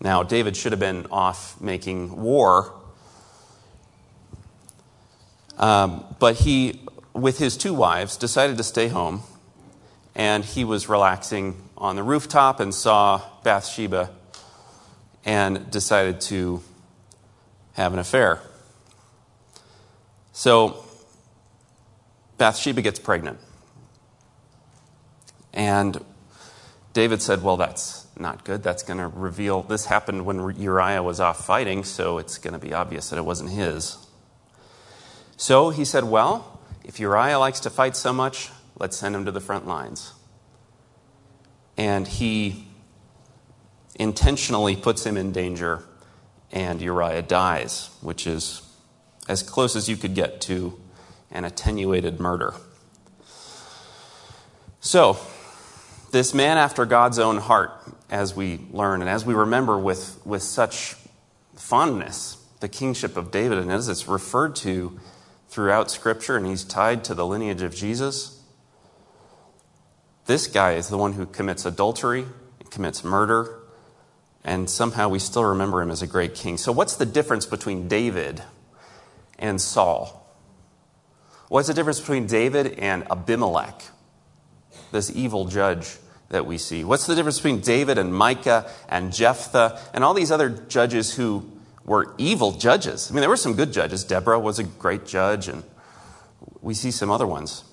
Now, 0.00 0.24
David 0.24 0.56
should 0.56 0.72
have 0.72 0.80
been 0.80 1.06
off 1.12 1.60
making 1.60 2.20
war. 2.20 2.74
Um, 5.56 6.04
but 6.18 6.34
he, 6.34 6.80
with 7.12 7.38
his 7.38 7.56
two 7.56 7.72
wives, 7.72 8.16
decided 8.16 8.56
to 8.56 8.64
stay 8.64 8.88
home. 8.88 9.22
And 10.16 10.44
he 10.44 10.64
was 10.64 10.88
relaxing 10.88 11.62
on 11.78 11.94
the 11.94 12.02
rooftop 12.02 12.58
and 12.58 12.74
saw 12.74 13.22
Bathsheba 13.44 14.10
and 15.24 15.70
decided 15.70 16.20
to 16.20 16.62
have 17.74 17.92
an 17.92 17.98
affair. 17.98 18.40
So 20.32 20.84
Bathsheba 22.38 22.82
gets 22.82 22.98
pregnant. 22.98 23.38
And 25.52 26.04
David 26.92 27.22
said, 27.22 27.42
Well, 27.42 27.56
that's 27.56 28.06
not 28.18 28.44
good. 28.44 28.62
That's 28.62 28.82
going 28.82 28.98
to 28.98 29.08
reveal 29.08 29.62
this 29.62 29.86
happened 29.86 30.26
when 30.26 30.56
Uriah 30.56 31.02
was 31.02 31.20
off 31.20 31.44
fighting, 31.44 31.84
so 31.84 32.18
it's 32.18 32.38
going 32.38 32.52
to 32.52 32.58
be 32.58 32.72
obvious 32.72 33.10
that 33.10 33.18
it 33.18 33.24
wasn't 33.24 33.50
his. 33.50 33.98
So 35.36 35.70
he 35.70 35.84
said, 35.84 36.04
Well, 36.04 36.60
if 36.84 37.00
Uriah 37.00 37.38
likes 37.38 37.60
to 37.60 37.70
fight 37.70 37.96
so 37.96 38.12
much, 38.12 38.50
let's 38.78 38.96
send 38.96 39.14
him 39.14 39.24
to 39.24 39.32
the 39.32 39.40
front 39.40 39.66
lines. 39.66 40.12
And 41.76 42.06
he 42.06 42.63
intentionally 43.96 44.76
puts 44.76 45.04
him 45.04 45.16
in 45.16 45.32
danger, 45.32 45.84
and 46.50 46.80
Uriah 46.80 47.22
dies, 47.22 47.90
which 48.00 48.26
is 48.26 48.62
as 49.28 49.42
close 49.42 49.76
as 49.76 49.88
you 49.88 49.96
could 49.96 50.14
get 50.14 50.40
to 50.42 50.80
an 51.30 51.44
attenuated 51.44 52.20
murder. 52.20 52.54
So, 54.80 55.18
this 56.10 56.34
man 56.34 56.58
after 56.58 56.84
God's 56.84 57.18
own 57.18 57.38
heart, 57.38 57.72
as 58.10 58.36
we 58.36 58.60
learn 58.70 59.00
and 59.00 59.10
as 59.10 59.24
we 59.24 59.34
remember 59.34 59.78
with, 59.78 60.20
with 60.24 60.42
such 60.42 60.94
fondness, 61.56 62.36
the 62.60 62.68
kingship 62.68 63.16
of 63.16 63.30
David, 63.30 63.58
and 63.58 63.72
as 63.72 63.88
it's 63.88 64.06
referred 64.06 64.54
to 64.56 65.00
throughout 65.48 65.90
Scripture, 65.90 66.36
and 66.36 66.46
he's 66.46 66.64
tied 66.64 67.02
to 67.04 67.14
the 67.14 67.26
lineage 67.26 67.62
of 67.62 67.74
Jesus. 67.74 68.42
This 70.26 70.46
guy 70.46 70.74
is 70.74 70.88
the 70.88 70.98
one 70.98 71.14
who 71.14 71.26
commits 71.26 71.64
adultery, 71.64 72.26
commits 72.70 73.04
murder, 73.04 73.63
and 74.44 74.68
somehow 74.68 75.08
we 75.08 75.18
still 75.18 75.44
remember 75.44 75.80
him 75.80 75.90
as 75.90 76.02
a 76.02 76.06
great 76.06 76.34
king. 76.34 76.58
So, 76.58 76.70
what's 76.70 76.96
the 76.96 77.06
difference 77.06 77.46
between 77.46 77.88
David 77.88 78.42
and 79.38 79.60
Saul? 79.60 80.20
What's 81.48 81.68
the 81.68 81.74
difference 81.74 82.00
between 82.00 82.26
David 82.26 82.78
and 82.78 83.04
Abimelech, 83.10 83.82
this 84.92 85.14
evil 85.14 85.46
judge 85.46 85.96
that 86.28 86.46
we 86.46 86.58
see? 86.58 86.84
What's 86.84 87.06
the 87.06 87.14
difference 87.14 87.38
between 87.38 87.60
David 87.60 87.96
and 87.96 88.14
Micah 88.14 88.70
and 88.88 89.12
Jephthah 89.12 89.80
and 89.94 90.04
all 90.04 90.14
these 90.14 90.30
other 90.30 90.50
judges 90.50 91.14
who 91.14 91.50
were 91.84 92.14
evil 92.18 92.52
judges? 92.52 93.10
I 93.10 93.14
mean, 93.14 93.20
there 93.20 93.30
were 93.30 93.36
some 93.36 93.54
good 93.54 93.72
judges. 93.72 94.04
Deborah 94.04 94.40
was 94.40 94.58
a 94.58 94.64
great 94.64 95.06
judge, 95.06 95.48
and 95.48 95.62
we 96.60 96.74
see 96.74 96.90
some 96.90 97.10
other 97.10 97.26
ones. 97.26 97.64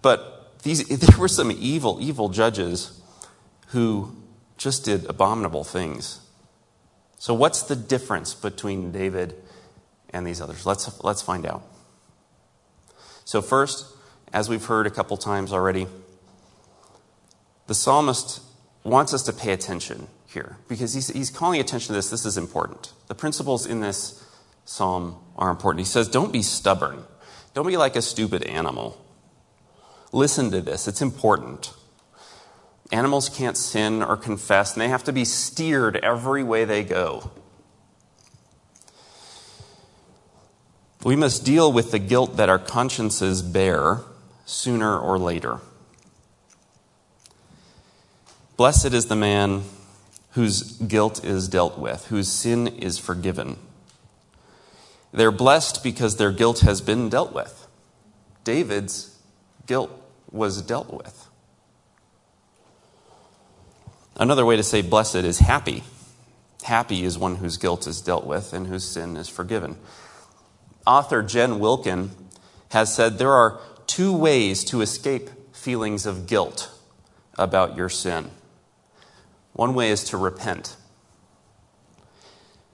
But 0.00 0.58
these, 0.62 0.86
there 0.98 1.18
were 1.18 1.28
some 1.28 1.50
evil, 1.50 1.98
evil 2.00 2.28
judges 2.28 3.00
who 3.68 4.14
just 4.62 4.84
did 4.84 5.04
abominable 5.06 5.64
things. 5.64 6.20
So, 7.18 7.34
what's 7.34 7.62
the 7.62 7.74
difference 7.74 8.32
between 8.32 8.92
David 8.92 9.34
and 10.10 10.26
these 10.26 10.40
others? 10.40 10.64
Let's, 10.64 11.02
let's 11.02 11.20
find 11.20 11.44
out. 11.44 11.62
So, 13.24 13.42
first, 13.42 13.86
as 14.32 14.48
we've 14.48 14.64
heard 14.64 14.86
a 14.86 14.90
couple 14.90 15.16
times 15.16 15.52
already, 15.52 15.86
the 17.66 17.74
psalmist 17.74 18.40
wants 18.84 19.12
us 19.12 19.24
to 19.24 19.32
pay 19.32 19.52
attention 19.52 20.06
here 20.26 20.56
because 20.68 20.94
he's, 20.94 21.08
he's 21.08 21.30
calling 21.30 21.60
attention 21.60 21.88
to 21.88 21.92
this. 21.94 22.10
This 22.10 22.24
is 22.24 22.36
important. 22.36 22.92
The 23.08 23.14
principles 23.14 23.66
in 23.66 23.80
this 23.80 24.24
psalm 24.64 25.16
are 25.36 25.50
important. 25.50 25.80
He 25.80 25.90
says, 25.90 26.08
Don't 26.08 26.32
be 26.32 26.42
stubborn, 26.42 27.04
don't 27.52 27.66
be 27.66 27.76
like 27.76 27.96
a 27.96 28.02
stupid 28.02 28.44
animal. 28.44 28.98
Listen 30.12 30.50
to 30.50 30.60
this, 30.60 30.86
it's 30.86 31.02
important. 31.02 31.72
Animals 32.90 33.28
can't 33.28 33.56
sin 33.56 34.02
or 34.02 34.16
confess, 34.16 34.74
and 34.74 34.82
they 34.82 34.88
have 34.88 35.04
to 35.04 35.12
be 35.12 35.24
steered 35.24 35.96
every 35.96 36.42
way 36.42 36.64
they 36.64 36.84
go. 36.84 37.30
We 41.04 41.16
must 41.16 41.44
deal 41.44 41.72
with 41.72 41.90
the 41.90 41.98
guilt 41.98 42.36
that 42.36 42.48
our 42.48 42.58
consciences 42.58 43.42
bear 43.42 44.00
sooner 44.44 44.98
or 44.98 45.18
later. 45.18 45.60
Blessed 48.56 48.92
is 48.92 49.06
the 49.06 49.16
man 49.16 49.64
whose 50.32 50.62
guilt 50.78 51.24
is 51.24 51.48
dealt 51.48 51.78
with, 51.78 52.06
whose 52.06 52.30
sin 52.30 52.66
is 52.66 52.98
forgiven. 52.98 53.56
They're 55.12 55.30
blessed 55.30 55.82
because 55.82 56.16
their 56.16 56.32
guilt 56.32 56.60
has 56.60 56.80
been 56.80 57.08
dealt 57.08 57.32
with. 57.32 57.66
David's 58.44 59.18
guilt 59.66 59.90
was 60.30 60.62
dealt 60.62 60.92
with. 60.92 61.21
Another 64.16 64.44
way 64.44 64.56
to 64.56 64.62
say 64.62 64.82
blessed 64.82 65.16
is 65.16 65.38
happy. 65.38 65.84
Happy 66.62 67.04
is 67.04 67.18
one 67.18 67.36
whose 67.36 67.56
guilt 67.56 67.86
is 67.86 68.00
dealt 68.00 68.26
with 68.26 68.52
and 68.52 68.66
whose 68.66 68.86
sin 68.86 69.16
is 69.16 69.28
forgiven. 69.28 69.76
Author 70.86 71.22
Jen 71.22 71.58
Wilkin 71.58 72.10
has 72.70 72.94
said 72.94 73.18
there 73.18 73.32
are 73.32 73.60
two 73.86 74.16
ways 74.16 74.64
to 74.64 74.80
escape 74.80 75.30
feelings 75.54 76.06
of 76.06 76.26
guilt 76.26 76.70
about 77.38 77.76
your 77.76 77.88
sin. 77.88 78.30
One 79.52 79.74
way 79.74 79.90
is 79.90 80.04
to 80.04 80.16
repent. 80.16 80.76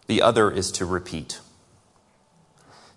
The 0.06 0.22
other 0.22 0.50
is 0.50 0.70
to 0.72 0.86
repeat. 0.86 1.40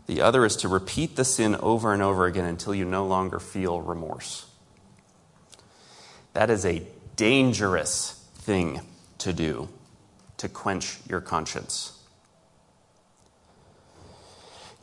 The 0.07 0.21
other 0.21 0.45
is 0.45 0.55
to 0.57 0.67
repeat 0.67 1.15
the 1.15 1.25
sin 1.25 1.55
over 1.55 1.93
and 1.93 2.01
over 2.01 2.25
again 2.25 2.45
until 2.45 2.75
you 2.75 2.85
no 2.85 3.05
longer 3.05 3.39
feel 3.39 3.81
remorse. 3.81 4.45
That 6.33 6.49
is 6.49 6.65
a 6.65 6.83
dangerous 7.15 8.20
thing 8.41 8.81
to 9.19 9.31
do 9.31 9.69
to 10.37 10.49
quench 10.49 10.97
your 11.07 11.21
conscience. 11.21 11.97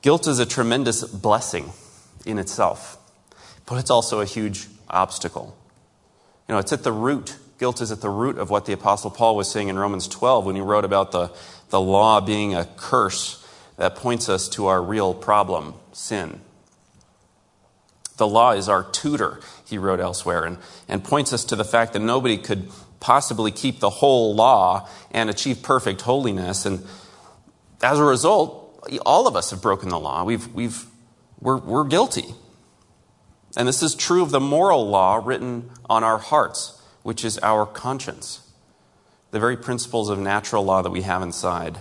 Guilt 0.00 0.28
is 0.28 0.38
a 0.38 0.46
tremendous 0.46 1.02
blessing 1.02 1.72
in 2.24 2.38
itself, 2.38 2.96
but 3.66 3.76
it's 3.76 3.90
also 3.90 4.20
a 4.20 4.24
huge 4.24 4.68
obstacle. 4.88 5.56
You 6.48 6.54
know, 6.54 6.58
it's 6.60 6.72
at 6.72 6.84
the 6.84 6.92
root. 6.92 7.36
Guilt 7.58 7.80
is 7.80 7.90
at 7.90 8.00
the 8.00 8.08
root 8.08 8.38
of 8.38 8.48
what 8.48 8.66
the 8.66 8.72
Apostle 8.72 9.10
Paul 9.10 9.34
was 9.34 9.50
saying 9.50 9.68
in 9.68 9.76
Romans 9.76 10.06
12 10.06 10.46
when 10.46 10.54
he 10.54 10.60
wrote 10.60 10.84
about 10.84 11.10
the, 11.10 11.32
the 11.70 11.80
law 11.80 12.20
being 12.20 12.54
a 12.54 12.64
curse 12.76 13.44
that 13.76 13.96
points 13.96 14.28
us 14.28 14.48
to 14.50 14.66
our 14.66 14.80
real 14.80 15.12
problem 15.12 15.74
sin. 15.92 16.40
The 18.18 18.26
law 18.28 18.52
is 18.52 18.68
our 18.68 18.84
tutor, 18.84 19.40
he 19.64 19.78
wrote 19.78 20.00
elsewhere, 20.00 20.44
and, 20.44 20.58
and 20.88 21.02
points 21.02 21.32
us 21.32 21.44
to 21.46 21.56
the 21.56 21.64
fact 21.64 21.92
that 21.92 22.00
nobody 22.00 22.36
could 22.36 22.70
possibly 23.00 23.50
keep 23.50 23.80
the 23.80 23.90
whole 23.90 24.34
law 24.34 24.88
and 25.10 25.30
achieve 25.30 25.62
perfect 25.62 26.02
holiness. 26.02 26.66
And 26.66 26.84
as 27.82 27.98
a 27.98 28.04
result, 28.04 28.64
all 29.04 29.26
of 29.26 29.36
us 29.36 29.50
have 29.50 29.62
broken 29.62 29.88
the 29.88 29.98
law. 29.98 30.24
We've, 30.24 30.52
we've, 30.54 30.84
we're, 31.40 31.58
we're 31.58 31.84
guilty. 31.84 32.34
And 33.56 33.66
this 33.66 33.82
is 33.82 33.94
true 33.94 34.22
of 34.22 34.30
the 34.30 34.40
moral 34.40 34.88
law 34.88 35.20
written 35.24 35.70
on 35.88 36.04
our 36.04 36.18
hearts, 36.18 36.80
which 37.02 37.24
is 37.24 37.38
our 37.38 37.66
conscience, 37.66 38.48
the 39.30 39.40
very 39.40 39.56
principles 39.56 40.10
of 40.10 40.18
natural 40.18 40.64
law 40.64 40.82
that 40.82 40.90
we 40.90 41.02
have 41.02 41.22
inside. 41.22 41.78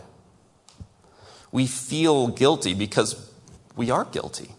We 1.51 1.67
feel 1.67 2.27
guilty 2.27 2.73
because 2.73 3.31
we 3.75 3.89
are 3.89 4.05
guilty. 4.05 4.51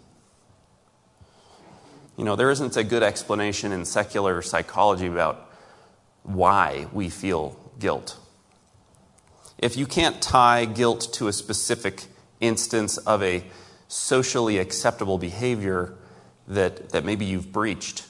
You 2.17 2.25
know, 2.25 2.35
there 2.35 2.51
isn't 2.51 2.77
a 2.77 2.83
good 2.83 3.03
explanation 3.03 3.71
in 3.73 3.85
secular 3.85 4.43
psychology 4.43 5.07
about 5.07 5.48
why 6.29 6.87
we 6.93 7.09
feel 7.09 7.59
guilt. 7.79 8.19
If 9.59 9.77
you 9.77 9.87
can't 9.87 10.23
tie 10.23 10.65
guilt 10.65 11.13
to 11.15 11.29
a 11.29 11.33
specific 11.33 12.07
instance 12.41 12.97
of 12.99 13.23
a 13.23 13.45
socially 13.89 14.59
acceptable 14.59 15.19
behavior 15.19 15.95
that, 16.47 16.91
that 16.91 17.05
maybe 17.05 17.25
you've 17.25 17.53
breached, 17.53 18.07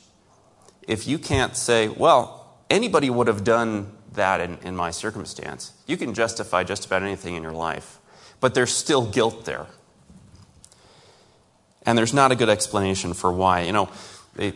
if 0.87 1.07
you 1.07 1.19
can't 1.19 1.57
say, 1.57 1.89
well, 1.89 2.59
anybody 2.69 3.09
would 3.09 3.27
have 3.27 3.45
done 3.45 3.93
that 4.13 4.41
in, 4.41 4.59
in 4.63 4.77
my 4.77 4.91
circumstance, 4.91 5.73
you 5.87 5.97
can 5.97 6.13
justify 6.13 6.65
just 6.65 6.85
about 6.87 7.03
anything 7.03 7.35
in 7.35 7.43
your 7.43 7.53
life 7.53 7.99
but 8.41 8.55
there's 8.55 8.73
still 8.73 9.07
guilt 9.07 9.45
there. 9.45 9.67
And 11.85 11.97
there's 11.97 12.15
not 12.15 12.33
a 12.33 12.37
good 12.37 12.49
explanation 12.49 13.15
for 13.15 13.33
why. 13.33 13.63
You 13.63 13.73
know, 13.73 13.89
they, 14.35 14.53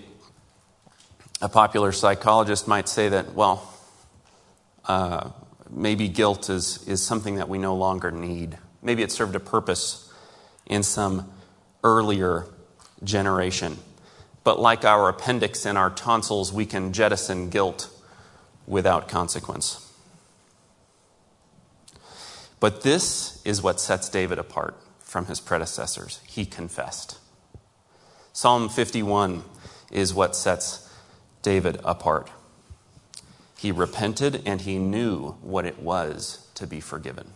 a 1.42 1.48
popular 1.48 1.90
psychologist 1.90 2.68
might 2.68 2.88
say 2.88 3.08
that, 3.08 3.34
well, 3.34 3.68
uh, 4.86 5.30
maybe 5.68 6.08
guilt 6.08 6.48
is, 6.48 6.86
is 6.86 7.04
something 7.04 7.34
that 7.34 7.48
we 7.48 7.58
no 7.58 7.74
longer 7.74 8.12
need. 8.12 8.56
Maybe 8.80 9.02
it 9.02 9.10
served 9.10 9.34
a 9.34 9.40
purpose 9.40 10.10
in 10.66 10.84
some 10.84 11.30
earlier 11.82 12.46
generation. 13.02 13.76
But 14.44 14.60
like 14.60 14.84
our 14.84 15.08
appendix 15.08 15.66
and 15.66 15.76
our 15.76 15.90
tonsils, 15.90 16.52
we 16.52 16.64
can 16.64 16.92
jettison 16.92 17.50
guilt 17.50 17.90
without 18.68 19.08
consequence. 19.08 19.92
But 22.60 22.82
this 22.82 23.42
is 23.44 23.60
what 23.60 23.80
sets 23.80 24.08
David 24.08 24.38
apart 24.38 24.80
from 25.00 25.26
his 25.26 25.40
predecessors. 25.40 26.20
He 26.28 26.46
confessed. 26.46 27.18
Psalm 28.32 28.68
51 28.68 29.42
is 29.90 30.14
what 30.14 30.36
sets 30.36 30.81
David 31.42 31.80
apart. 31.84 32.30
He 33.58 33.70
repented 33.70 34.42
and 34.46 34.60
he 34.60 34.78
knew 34.78 35.32
what 35.42 35.66
it 35.66 35.80
was 35.80 36.46
to 36.54 36.66
be 36.66 36.80
forgiven. 36.80 37.32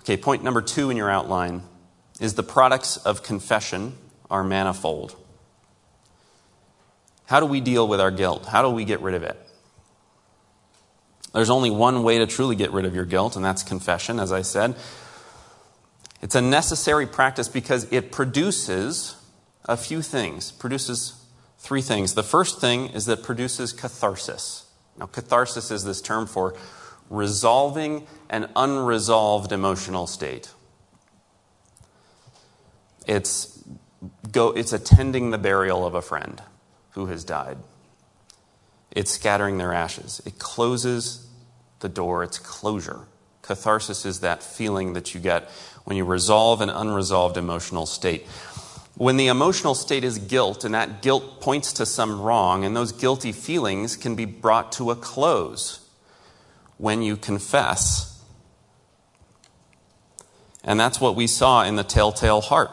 Okay, 0.00 0.16
point 0.16 0.42
number 0.42 0.60
two 0.60 0.90
in 0.90 0.96
your 0.96 1.10
outline 1.10 1.62
is 2.20 2.34
the 2.34 2.42
products 2.42 2.96
of 2.98 3.22
confession 3.22 3.96
are 4.30 4.44
manifold. 4.44 5.16
How 7.26 7.40
do 7.40 7.46
we 7.46 7.60
deal 7.60 7.88
with 7.88 8.00
our 8.00 8.10
guilt? 8.10 8.46
How 8.46 8.62
do 8.62 8.70
we 8.70 8.84
get 8.84 9.00
rid 9.00 9.14
of 9.14 9.22
it? 9.22 9.40
There's 11.32 11.50
only 11.50 11.70
one 11.70 12.02
way 12.02 12.18
to 12.18 12.26
truly 12.26 12.54
get 12.54 12.70
rid 12.70 12.84
of 12.84 12.94
your 12.94 13.04
guilt, 13.04 13.34
and 13.34 13.44
that's 13.44 13.62
confession, 13.62 14.20
as 14.20 14.30
I 14.30 14.42
said. 14.42 14.76
It's 16.22 16.34
a 16.34 16.40
necessary 16.40 17.06
practice 17.06 17.48
because 17.48 17.90
it 17.92 18.12
produces 18.12 19.16
a 19.64 19.76
few 19.76 20.00
things, 20.00 20.52
produces 20.52 21.23
three 21.64 21.80
things. 21.80 22.12
The 22.12 22.22
first 22.22 22.60
thing 22.60 22.90
is 22.90 23.06
that 23.06 23.22
produces 23.22 23.72
catharsis. 23.72 24.66
Now, 24.98 25.06
catharsis 25.06 25.70
is 25.70 25.82
this 25.82 26.02
term 26.02 26.26
for 26.26 26.54
resolving 27.08 28.06
an 28.28 28.50
unresolved 28.54 29.50
emotional 29.50 30.06
state. 30.06 30.52
It's, 33.06 33.64
go, 34.30 34.50
it's 34.50 34.74
attending 34.74 35.30
the 35.30 35.38
burial 35.38 35.86
of 35.86 35.94
a 35.94 36.02
friend 36.02 36.42
who 36.90 37.06
has 37.06 37.24
died. 37.24 37.56
It's 38.90 39.12
scattering 39.12 39.56
their 39.56 39.72
ashes. 39.72 40.20
It 40.26 40.38
closes 40.38 41.26
the 41.80 41.88
door, 41.88 42.22
it's 42.22 42.38
closure. 42.38 43.06
Catharsis 43.40 44.04
is 44.04 44.20
that 44.20 44.42
feeling 44.42 44.92
that 44.92 45.14
you 45.14 45.20
get 45.20 45.48
when 45.84 45.96
you 45.96 46.04
resolve 46.04 46.60
an 46.60 46.68
unresolved 46.68 47.38
emotional 47.38 47.86
state. 47.86 48.26
When 48.96 49.16
the 49.16 49.26
emotional 49.26 49.74
state 49.74 50.04
is 50.04 50.18
guilt, 50.18 50.64
and 50.64 50.74
that 50.74 51.02
guilt 51.02 51.40
points 51.40 51.72
to 51.74 51.86
some 51.86 52.20
wrong, 52.20 52.64
and 52.64 52.76
those 52.76 52.92
guilty 52.92 53.32
feelings 53.32 53.96
can 53.96 54.14
be 54.14 54.24
brought 54.24 54.70
to 54.72 54.90
a 54.90 54.96
close 54.96 55.80
when 56.78 57.02
you 57.02 57.16
confess. 57.16 58.22
And 60.62 60.78
that's 60.78 61.00
what 61.00 61.16
we 61.16 61.26
saw 61.26 61.64
in 61.64 61.76
the 61.76 61.84
telltale 61.84 62.40
heart. 62.40 62.70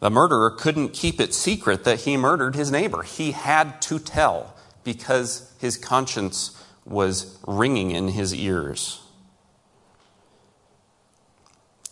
The 0.00 0.10
murderer 0.10 0.50
couldn't 0.50 0.94
keep 0.94 1.20
it 1.20 1.34
secret 1.34 1.84
that 1.84 2.00
he 2.00 2.16
murdered 2.16 2.56
his 2.56 2.72
neighbor. 2.72 3.02
He 3.02 3.32
had 3.32 3.80
to 3.82 3.98
tell 3.98 4.54
because 4.82 5.52
his 5.60 5.76
conscience 5.76 6.60
was 6.84 7.38
ringing 7.46 7.92
in 7.92 8.08
his 8.08 8.34
ears. 8.34 9.00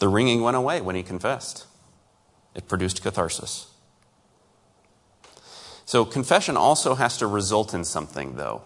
The 0.01 0.09
ringing 0.09 0.41
went 0.41 0.57
away 0.57 0.81
when 0.81 0.97
he 0.97 1.03
confessed, 1.03 1.67
it 2.55 2.69
produced 2.69 3.03
catharsis. 3.03 3.67
So, 5.85 6.05
confession 6.05 6.57
also 6.57 6.95
has 6.95 7.17
to 7.19 7.27
result 7.27 7.75
in 7.75 7.85
something, 7.85 8.37
though. 8.37 8.63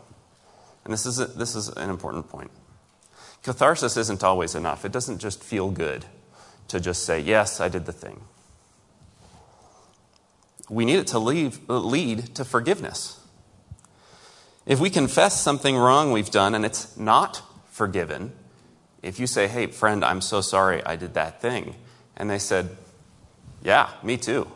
And 0.84 0.92
this 0.92 1.06
is, 1.06 1.18
a, 1.18 1.26
this 1.26 1.54
is 1.54 1.68
an 1.68 1.88
important 1.88 2.28
point. 2.28 2.50
Catharsis 3.42 3.96
isn't 3.96 4.22
always 4.22 4.54
enough. 4.54 4.84
It 4.84 4.92
doesn't 4.92 5.18
just 5.18 5.42
feel 5.42 5.70
good 5.70 6.04
to 6.68 6.80
just 6.80 7.04
say, 7.04 7.20
Yes, 7.20 7.60
I 7.60 7.68
did 7.68 7.86
the 7.86 7.92
thing. 7.92 8.22
We 10.68 10.84
need 10.84 10.98
it 10.98 11.06
to 11.08 11.18
leave, 11.18 11.60
lead 11.68 12.34
to 12.36 12.44
forgiveness. 12.44 13.20
If 14.66 14.80
we 14.80 14.88
confess 14.88 15.40
something 15.40 15.76
wrong 15.76 16.10
we've 16.10 16.30
done 16.30 16.54
and 16.54 16.64
it's 16.64 16.96
not 16.96 17.42
forgiven, 17.70 18.32
if 19.02 19.20
you 19.20 19.26
say, 19.26 19.46
hey, 19.46 19.66
friend, 19.66 20.02
I'm 20.02 20.22
so 20.22 20.40
sorry 20.40 20.84
I 20.84 20.96
did 20.96 21.14
that 21.14 21.42
thing, 21.42 21.74
and 22.16 22.30
they 22.30 22.38
said, 22.38 22.76
yeah, 23.64 23.90
me 24.02 24.16
too, 24.16 24.46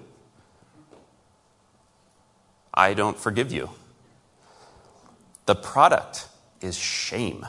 I 2.73 2.95
don't 2.95 3.19
forgive 3.19 3.51
you. 3.51 3.71
The 5.47 5.57
product 5.57 6.29
is 6.61 6.79
shame. 6.79 7.47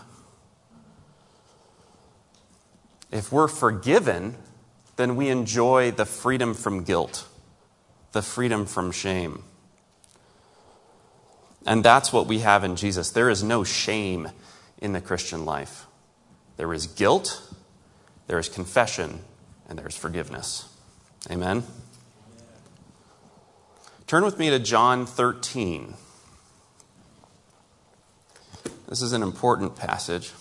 If 3.11 3.31
we're 3.31 3.47
forgiven, 3.47 4.35
then 4.95 5.15
we 5.15 5.29
enjoy 5.29 5.91
the 5.91 6.05
freedom 6.05 6.53
from 6.53 6.83
guilt, 6.83 7.27
the 8.13 8.21
freedom 8.21 8.65
from 8.65 8.91
shame. 8.91 9.43
And 11.65 11.83
that's 11.83 12.13
what 12.13 12.25
we 12.25 12.39
have 12.39 12.63
in 12.63 12.75
Jesus. 12.75 13.09
There 13.09 13.29
is 13.29 13.43
no 13.43 13.63
shame 13.63 14.29
in 14.77 14.93
the 14.93 15.01
Christian 15.01 15.45
life. 15.45 15.85
There 16.57 16.73
is 16.73 16.87
guilt, 16.87 17.41
there 18.27 18.39
is 18.39 18.49
confession, 18.49 19.19
and 19.67 19.77
there 19.77 19.87
is 19.87 19.97
forgiveness. 19.97 20.67
Amen? 21.29 21.63
Turn 24.07 24.23
with 24.23 24.37
me 24.39 24.49
to 24.49 24.59
John 24.59 25.05
13. 25.05 25.95
This 28.87 29.01
is 29.01 29.13
an 29.13 29.23
important 29.23 29.75
passage 29.75 30.31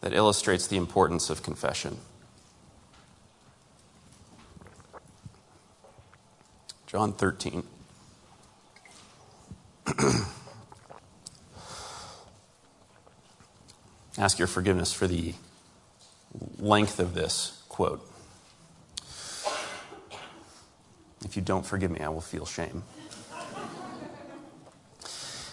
that 0.00 0.12
illustrates 0.12 0.66
the 0.66 0.76
importance 0.76 1.30
of 1.30 1.42
confession. 1.42 1.98
John 6.86 7.12
13. 7.12 7.62
ask 14.18 14.38
your 14.38 14.48
forgiveness 14.48 14.92
for 14.92 15.06
the 15.06 15.34
length 16.58 17.00
of 17.00 17.14
this 17.14 17.62
quote. 17.68 18.09
If 21.24 21.36
you 21.36 21.42
don't 21.42 21.66
forgive 21.66 21.90
me, 21.90 22.00
I 22.00 22.08
will 22.08 22.20
feel 22.20 22.46
shame. 22.46 22.82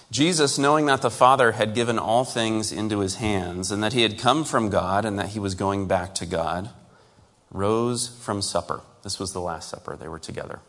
Jesus, 0.10 0.58
knowing 0.58 0.86
that 0.86 1.02
the 1.02 1.12
Father 1.12 1.52
had 1.52 1.76
given 1.76 2.00
all 2.00 2.24
things 2.24 2.72
into 2.72 3.00
his 3.00 3.16
hands 3.16 3.72
and 3.72 3.84
that 3.84 3.92
he 3.92 4.04
had 4.04 4.18
come 4.18 4.46
from 4.46 4.70
God 4.70 5.04
and 5.04 5.20
that 5.20 5.30
he 5.30 5.40
was 5.40 5.54
going 5.54 5.86
back 5.86 6.16
to 6.16 6.26
God, 6.26 6.70
rose 7.52 8.08
from 8.08 8.42
supper. 8.42 8.82
This 9.04 9.20
was 9.20 9.34
the 9.34 9.42
Last 9.42 9.70
Supper. 9.70 9.98
They 9.98 10.08
were 10.08 10.20
together. 10.20 10.60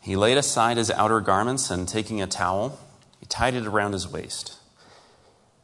He 0.00 0.16
laid 0.16 0.38
aside 0.38 0.76
his 0.76 0.90
outer 0.90 1.20
garments 1.20 1.70
and 1.70 1.88
taking 1.88 2.22
a 2.22 2.26
towel, 2.26 2.78
he 3.18 3.26
tied 3.26 3.54
it 3.54 3.66
around 3.66 3.92
his 3.92 4.08
waist. 4.08 4.56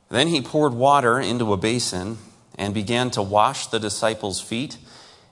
Then 0.09 0.29
he 0.29 0.41
poured 0.41 0.75
water 0.75 1.19
into 1.19 1.53
a 1.53 1.57
basin 1.57 2.19
and 2.57 2.75
began 2.75 3.11
to 3.13 3.23
wash 3.23 3.67
the 3.67 3.81
disciples' 3.81 4.41
feet 4.41 4.79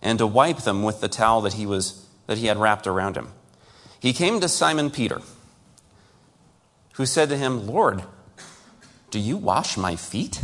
and 0.02 0.18
to 0.18 0.26
wipe 0.26 0.58
them 0.58 0.82
with 0.82 1.00
the 1.00 1.08
towel 1.08 1.40
that 1.42 1.54
he, 1.54 1.66
was, 1.66 2.03
that 2.26 2.38
he 2.38 2.46
had 2.46 2.58
wrapped 2.58 2.86
around 2.86 3.16
him. 3.16 3.28
He 4.00 4.12
came 4.12 4.40
to 4.40 4.48
Simon 4.48 4.90
Peter, 4.90 5.20
who 6.94 7.06
said 7.06 7.28
to 7.28 7.36
him, 7.36 7.66
Lord, 7.66 8.04
do 9.10 9.18
you 9.18 9.36
wash 9.36 9.76
my 9.76 9.96
feet? 9.96 10.42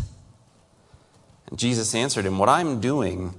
And 1.49 1.59
Jesus 1.59 1.95
answered 1.95 2.25
him, 2.25 2.38
What 2.38 2.49
I'm 2.49 2.81
doing, 2.81 3.35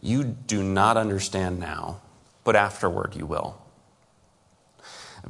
you 0.00 0.24
do 0.24 0.62
not 0.62 0.96
understand 0.96 1.58
now, 1.58 2.00
but 2.44 2.56
afterward 2.56 3.16
you 3.16 3.26
will. 3.26 3.60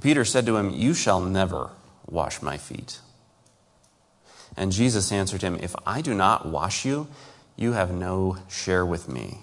Peter 0.00 0.24
said 0.24 0.46
to 0.46 0.56
him, 0.56 0.70
You 0.70 0.94
shall 0.94 1.20
never 1.20 1.70
wash 2.08 2.42
my 2.42 2.56
feet. 2.56 3.00
And 4.56 4.72
Jesus 4.72 5.12
answered 5.12 5.42
him, 5.42 5.58
If 5.60 5.74
I 5.86 6.00
do 6.00 6.14
not 6.14 6.46
wash 6.46 6.84
you, 6.84 7.08
you 7.56 7.72
have 7.72 7.92
no 7.92 8.38
share 8.48 8.84
with 8.84 9.08
me. 9.08 9.38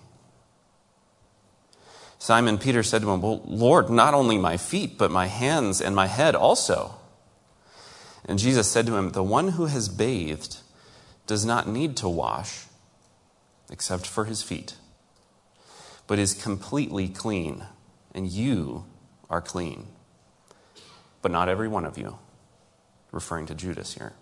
Simon 2.19 2.57
Peter 2.57 2.83
said 2.83 3.01
to 3.01 3.11
him, 3.11 3.21
Well, 3.21 3.41
Lord, 3.45 3.89
not 3.89 4.13
only 4.13 4.37
my 4.37 4.57
feet, 4.57 4.97
but 4.97 5.11
my 5.11 5.27
hands 5.27 5.79
and 5.81 5.95
my 5.95 6.07
head 6.07 6.35
also. 6.35 6.95
And 8.25 8.39
Jesus 8.39 8.69
said 8.69 8.85
to 8.87 8.95
him, 8.95 9.11
The 9.11 9.23
one 9.23 9.49
who 9.49 9.65
has 9.67 9.87
bathed 9.87 10.57
does 11.27 11.45
not 11.45 11.67
need 11.67 11.95
to 11.97 12.09
wash 12.09 12.65
except 13.69 14.07
for 14.07 14.25
his 14.25 14.41
feet, 14.41 14.75
but 16.07 16.19
is 16.19 16.33
completely 16.33 17.07
clean, 17.07 17.65
and 18.13 18.27
you 18.29 18.85
are 19.29 19.41
clean. 19.41 19.87
But 21.21 21.31
not 21.31 21.49
every 21.49 21.67
one 21.67 21.85
of 21.85 21.97
you, 21.97 22.17
referring 23.11 23.45
to 23.47 23.55
Judas 23.55 23.95
here. 23.95 24.13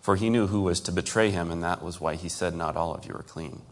For 0.00 0.16
he 0.16 0.30
knew 0.30 0.46
who 0.46 0.62
was 0.62 0.80
to 0.80 0.92
betray 0.92 1.30
him, 1.30 1.50
and 1.50 1.62
that 1.62 1.82
was 1.82 2.00
why 2.00 2.14
he 2.14 2.28
said, 2.28 2.54
Not 2.54 2.76
all 2.76 2.94
of 2.94 3.06
you 3.06 3.14
are 3.14 3.22
clean. 3.22 3.62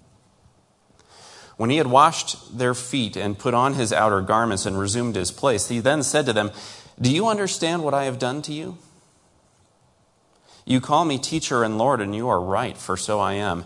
When 1.57 1.71
he 1.71 1.77
had 1.77 1.87
washed 1.87 2.59
their 2.59 2.75
feet 2.75 3.17
and 3.17 3.39
put 3.39 3.55
on 3.55 3.75
his 3.75 3.93
outer 3.93 4.21
garments 4.21 4.67
and 4.67 4.79
resumed 4.79 5.15
his 5.15 5.31
place, 5.31 5.69
he 5.69 5.79
then 5.81 6.03
said 6.03 6.27
to 6.27 6.33
them, 6.33 6.51
Do 7.01 7.11
you 7.11 7.29
understand 7.29 7.85
what 7.85 7.95
I 7.95 8.05
have 8.05 8.19
done 8.19 8.43
to 8.43 8.53
you? 8.53 8.79
You 10.65 10.81
call 10.81 11.05
me 11.05 11.19
teacher 11.19 11.63
and 11.63 11.79
Lord, 11.79 12.01
and 12.01 12.15
you 12.15 12.29
are 12.29 12.41
right, 12.41 12.77
for 12.77 12.97
so 12.97 13.21
I 13.21 13.35
am. 13.35 13.65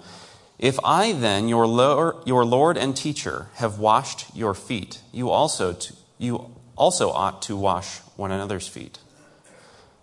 If 0.59 0.79
I 0.83 1.12
then, 1.12 1.48
your 1.48 1.66
Lord, 1.66 2.77
and 2.77 2.96
teacher, 2.96 3.46
have 3.55 3.79
washed 3.79 4.27
your 4.35 4.55
feet, 4.55 5.01
you 5.12 5.31
also, 5.31 5.77
you 6.18 6.57
also 6.77 7.11
ought 7.11 7.40
to 7.42 7.57
wash 7.57 7.98
one 8.16 8.33
another's 8.33 8.66
feet. 8.66 8.98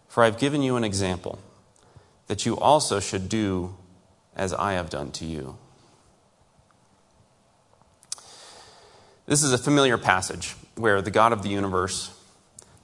For 0.07 0.23
I 0.23 0.27
have 0.27 0.39
given 0.39 0.61
you 0.61 0.77
an 0.77 0.85
example 0.85 1.39
that 2.27 2.45
you 2.45 2.57
also 2.57 3.01
should 3.01 3.27
do 3.27 3.75
as 4.33 4.53
I 4.53 4.73
have 4.73 4.89
done 4.89 5.11
to 5.11 5.25
you. 5.25 5.57
This 9.27 9.41
is 9.41 9.53
a 9.53 9.57
familiar 9.57 9.97
passage 9.97 10.55
where 10.75 11.01
the 11.01 11.11
God 11.11 11.33
of 11.33 11.41
the 11.41 11.49
universe 11.49 12.13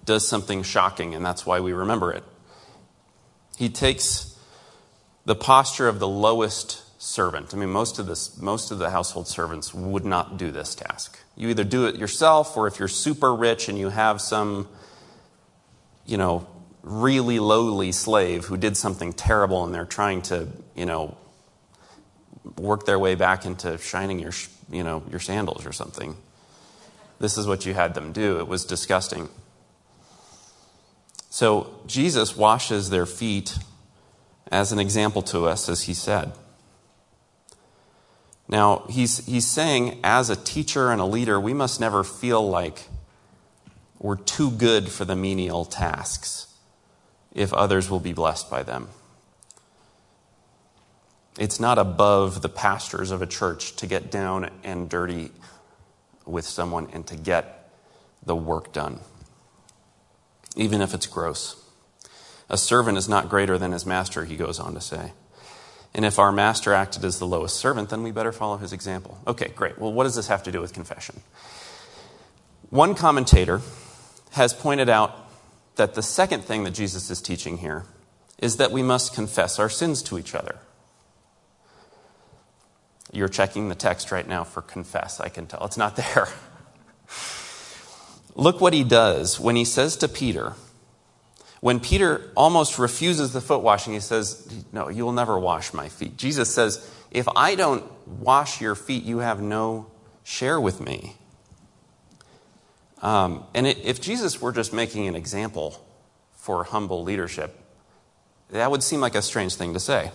does 0.05 0.27
something 0.27 0.63
shocking, 0.63 1.13
and 1.13 1.23
that's 1.23 1.45
why 1.45 1.59
we 1.59 1.71
remember 1.71 2.11
it. 2.11 2.23
He 3.57 3.69
takes 3.69 4.35
the 5.25 5.35
posture 5.35 5.87
of 5.87 5.99
the 5.99 6.07
lowest 6.07 6.81
servant. 6.99 7.53
I 7.53 7.57
mean, 7.57 7.69
most 7.69 7.99
of, 7.99 8.07
this, 8.07 8.39
most 8.41 8.71
of 8.71 8.79
the 8.79 8.89
household 8.89 9.27
servants 9.27 9.71
would 9.73 10.03
not 10.03 10.37
do 10.37 10.49
this 10.49 10.73
task. 10.73 11.19
You 11.35 11.49
either 11.49 11.63
do 11.63 11.85
it 11.85 11.95
yourself, 11.95 12.57
or 12.57 12.65
if 12.65 12.79
you're 12.79 12.87
super 12.87 13.35
rich 13.35 13.69
and 13.69 13.77
you 13.77 13.89
have 13.89 14.19
some, 14.19 14.67
you 16.07 16.17
know, 16.17 16.47
really 16.81 17.37
lowly 17.37 17.91
slave 17.91 18.45
who 18.45 18.57
did 18.57 18.75
something 18.75 19.13
terrible 19.13 19.63
and 19.63 19.73
they're 19.73 19.85
trying 19.85 20.23
to, 20.23 20.47
you 20.75 20.87
know, 20.87 21.15
work 22.57 22.87
their 22.87 22.97
way 22.97 23.13
back 23.13 23.45
into 23.45 23.77
shining 23.77 24.17
your, 24.17 24.33
you 24.71 24.83
know, 24.83 25.03
your 25.11 25.19
sandals 25.19 25.67
or 25.67 25.71
something. 25.71 26.15
This 27.21 27.37
is 27.37 27.45
what 27.45 27.67
you 27.67 27.75
had 27.75 27.93
them 27.93 28.11
do. 28.11 28.39
It 28.39 28.47
was 28.47 28.65
disgusting. 28.65 29.29
So 31.29 31.79
Jesus 31.85 32.35
washes 32.35 32.89
their 32.89 33.05
feet 33.05 33.59
as 34.51 34.71
an 34.71 34.79
example 34.79 35.21
to 35.23 35.45
us, 35.45 35.69
as 35.69 35.83
he 35.83 35.93
said. 35.93 36.33
Now, 38.49 38.85
he's, 38.89 39.25
he's 39.27 39.45
saying, 39.45 39.99
as 40.03 40.31
a 40.31 40.35
teacher 40.35 40.91
and 40.91 40.99
a 40.99 41.05
leader, 41.05 41.39
we 41.39 41.53
must 41.53 41.79
never 41.79 42.03
feel 42.03 42.49
like 42.49 42.87
we're 43.99 44.17
too 44.17 44.49
good 44.49 44.89
for 44.89 45.05
the 45.05 45.15
menial 45.15 45.63
tasks 45.63 46.47
if 47.33 47.53
others 47.53 47.87
will 47.87 47.99
be 47.99 48.13
blessed 48.13 48.49
by 48.49 48.63
them. 48.63 48.89
It's 51.37 51.59
not 51.59 51.77
above 51.77 52.41
the 52.41 52.49
pastors 52.49 53.11
of 53.11 53.21
a 53.21 53.27
church 53.27 53.75
to 53.77 53.85
get 53.85 54.09
down 54.09 54.49
and 54.63 54.89
dirty 54.89 55.31
with 56.25 56.45
someone 56.45 56.87
and 56.93 57.05
to 57.07 57.15
get 57.15 57.69
the 58.25 58.35
work 58.35 58.73
done, 58.73 58.99
even 60.55 60.81
if 60.81 60.93
it's 60.93 61.07
gross. 61.07 61.55
A 62.49 62.57
servant 62.57 62.97
is 62.97 63.07
not 63.07 63.29
greater 63.29 63.57
than 63.57 63.71
his 63.71 63.85
master, 63.85 64.25
he 64.25 64.35
goes 64.35 64.59
on 64.59 64.73
to 64.73 64.81
say. 64.81 65.13
And 65.93 66.05
if 66.05 66.19
our 66.19 66.31
master 66.31 66.73
acted 66.73 67.03
as 67.03 67.19
the 67.19 67.27
lowest 67.27 67.57
servant, 67.57 67.89
then 67.89 68.03
we 68.03 68.11
better 68.11 68.31
follow 68.31 68.57
his 68.57 68.71
example. 68.71 69.19
Okay, 69.27 69.49
great. 69.55 69.77
Well, 69.77 69.91
what 69.91 70.03
does 70.03 70.15
this 70.15 70.27
have 70.27 70.43
to 70.43 70.51
do 70.51 70.61
with 70.61 70.73
confession? 70.73 71.21
One 72.69 72.95
commentator 72.95 73.61
has 74.31 74.53
pointed 74.53 74.87
out 74.87 75.17
that 75.75 75.93
the 75.95 76.01
second 76.01 76.43
thing 76.43 76.63
that 76.63 76.71
Jesus 76.71 77.09
is 77.09 77.21
teaching 77.21 77.57
here 77.57 77.85
is 78.37 78.57
that 78.57 78.71
we 78.71 78.81
must 78.81 79.13
confess 79.13 79.59
our 79.59 79.69
sins 79.69 80.01
to 80.03 80.17
each 80.17 80.33
other. 80.33 80.57
You're 83.11 83.27
checking 83.27 83.69
the 83.69 83.75
text 83.75 84.11
right 84.11 84.27
now 84.27 84.43
for 84.43 84.61
confess, 84.61 85.19
I 85.19 85.29
can 85.29 85.47
tell. 85.47 85.65
It's 85.65 85.77
not 85.77 85.95
there. 85.95 86.27
Look 88.35 88.61
what 88.61 88.73
he 88.73 88.83
does 88.83 89.39
when 89.39 89.55
he 89.55 89.65
says 89.65 89.97
to 89.97 90.07
Peter, 90.07 90.53
when 91.59 91.79
Peter 91.79 92.31
almost 92.35 92.79
refuses 92.79 93.33
the 93.33 93.41
foot 93.41 93.61
washing, 93.61 93.93
he 93.93 93.99
says, 93.99 94.63
No, 94.71 94.89
you 94.89 95.05
will 95.05 95.11
never 95.11 95.37
wash 95.37 95.73
my 95.73 95.89
feet. 95.89 96.17
Jesus 96.17 96.53
says, 96.53 96.89
If 97.11 97.27
I 97.35 97.55
don't 97.55 97.83
wash 98.07 98.61
your 98.61 98.75
feet, 98.75 99.03
you 99.03 99.19
have 99.19 99.41
no 99.41 99.87
share 100.23 100.59
with 100.59 100.81
me. 100.81 101.17
Um, 103.01 103.43
and 103.53 103.67
it, 103.67 103.79
if 103.83 104.01
Jesus 104.01 104.41
were 104.41 104.51
just 104.51 104.73
making 104.73 105.07
an 105.07 105.15
example 105.15 105.83
for 106.33 106.63
humble 106.63 107.03
leadership, 107.03 107.57
that 108.49 108.71
would 108.71 108.83
seem 108.83 108.99
like 108.99 109.15
a 109.15 109.21
strange 109.21 109.55
thing 109.55 109.73
to 109.73 109.79
say. 109.79 110.11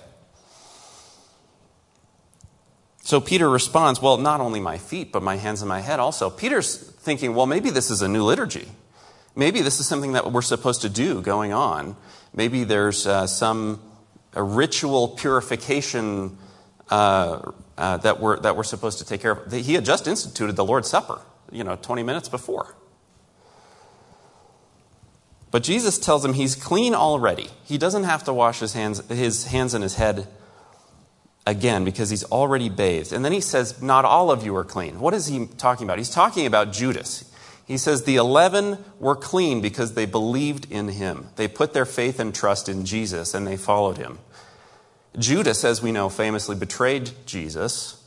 So 3.06 3.20
Peter 3.20 3.48
responds, 3.48 4.02
Well, 4.02 4.16
not 4.16 4.40
only 4.40 4.58
my 4.58 4.78
feet, 4.78 5.12
but 5.12 5.22
my 5.22 5.36
hands 5.36 5.62
and 5.62 5.68
my 5.68 5.78
head 5.78 6.00
also. 6.00 6.28
Peter's 6.28 6.76
thinking, 6.76 7.36
Well, 7.36 7.46
maybe 7.46 7.70
this 7.70 7.88
is 7.88 8.02
a 8.02 8.08
new 8.08 8.24
liturgy. 8.24 8.66
Maybe 9.36 9.60
this 9.60 9.78
is 9.78 9.86
something 9.86 10.14
that 10.14 10.32
we're 10.32 10.42
supposed 10.42 10.82
to 10.82 10.88
do 10.88 11.22
going 11.22 11.52
on. 11.52 11.94
Maybe 12.34 12.64
there's 12.64 13.06
uh, 13.06 13.28
some 13.28 13.80
a 14.32 14.42
ritual 14.42 15.06
purification 15.06 16.36
uh, 16.90 17.52
uh, 17.78 17.98
that, 17.98 18.18
we're, 18.18 18.40
that 18.40 18.56
we're 18.56 18.64
supposed 18.64 18.98
to 18.98 19.04
take 19.04 19.20
care 19.20 19.30
of. 19.30 19.52
He 19.52 19.74
had 19.74 19.84
just 19.84 20.08
instituted 20.08 20.56
the 20.56 20.64
Lord's 20.64 20.90
Supper 20.90 21.20
you 21.52 21.62
know, 21.62 21.76
20 21.76 22.02
minutes 22.02 22.28
before. 22.28 22.74
But 25.52 25.62
Jesus 25.62 25.96
tells 25.96 26.24
him 26.24 26.32
he's 26.32 26.56
clean 26.56 26.92
already. 26.92 27.50
He 27.66 27.78
doesn't 27.78 28.02
have 28.02 28.24
to 28.24 28.32
wash 28.32 28.58
his 28.58 28.72
hands, 28.72 29.06
his 29.08 29.44
hands 29.46 29.74
and 29.74 29.84
his 29.84 29.94
head 29.94 30.26
again 31.46 31.84
because 31.84 32.10
he's 32.10 32.24
already 32.24 32.68
bathed. 32.68 33.12
And 33.12 33.24
then 33.24 33.32
he 33.32 33.40
says, 33.40 33.80
Not 33.80 34.04
all 34.04 34.30
of 34.30 34.44
you 34.44 34.54
are 34.56 34.64
clean. 34.64 35.00
What 35.00 35.14
is 35.14 35.26
he 35.26 35.46
talking 35.58 35.86
about? 35.86 35.98
He's 35.98 36.10
talking 36.10 36.46
about 36.46 36.72
Judas. 36.72 37.32
He 37.66 37.78
says, 37.78 38.04
The 38.04 38.16
11 38.16 38.84
were 38.98 39.16
clean 39.16 39.60
because 39.60 39.94
they 39.94 40.06
believed 40.06 40.70
in 40.70 40.88
him. 40.88 41.28
They 41.36 41.48
put 41.48 41.72
their 41.72 41.86
faith 41.86 42.18
and 42.20 42.34
trust 42.34 42.68
in 42.68 42.84
Jesus 42.84 43.34
and 43.34 43.46
they 43.46 43.56
followed 43.56 43.96
him. 43.96 44.18
Judas, 45.18 45.64
as 45.64 45.80
we 45.80 45.92
know, 45.92 46.08
famously 46.08 46.56
betrayed 46.56 47.10
Jesus, 47.24 48.04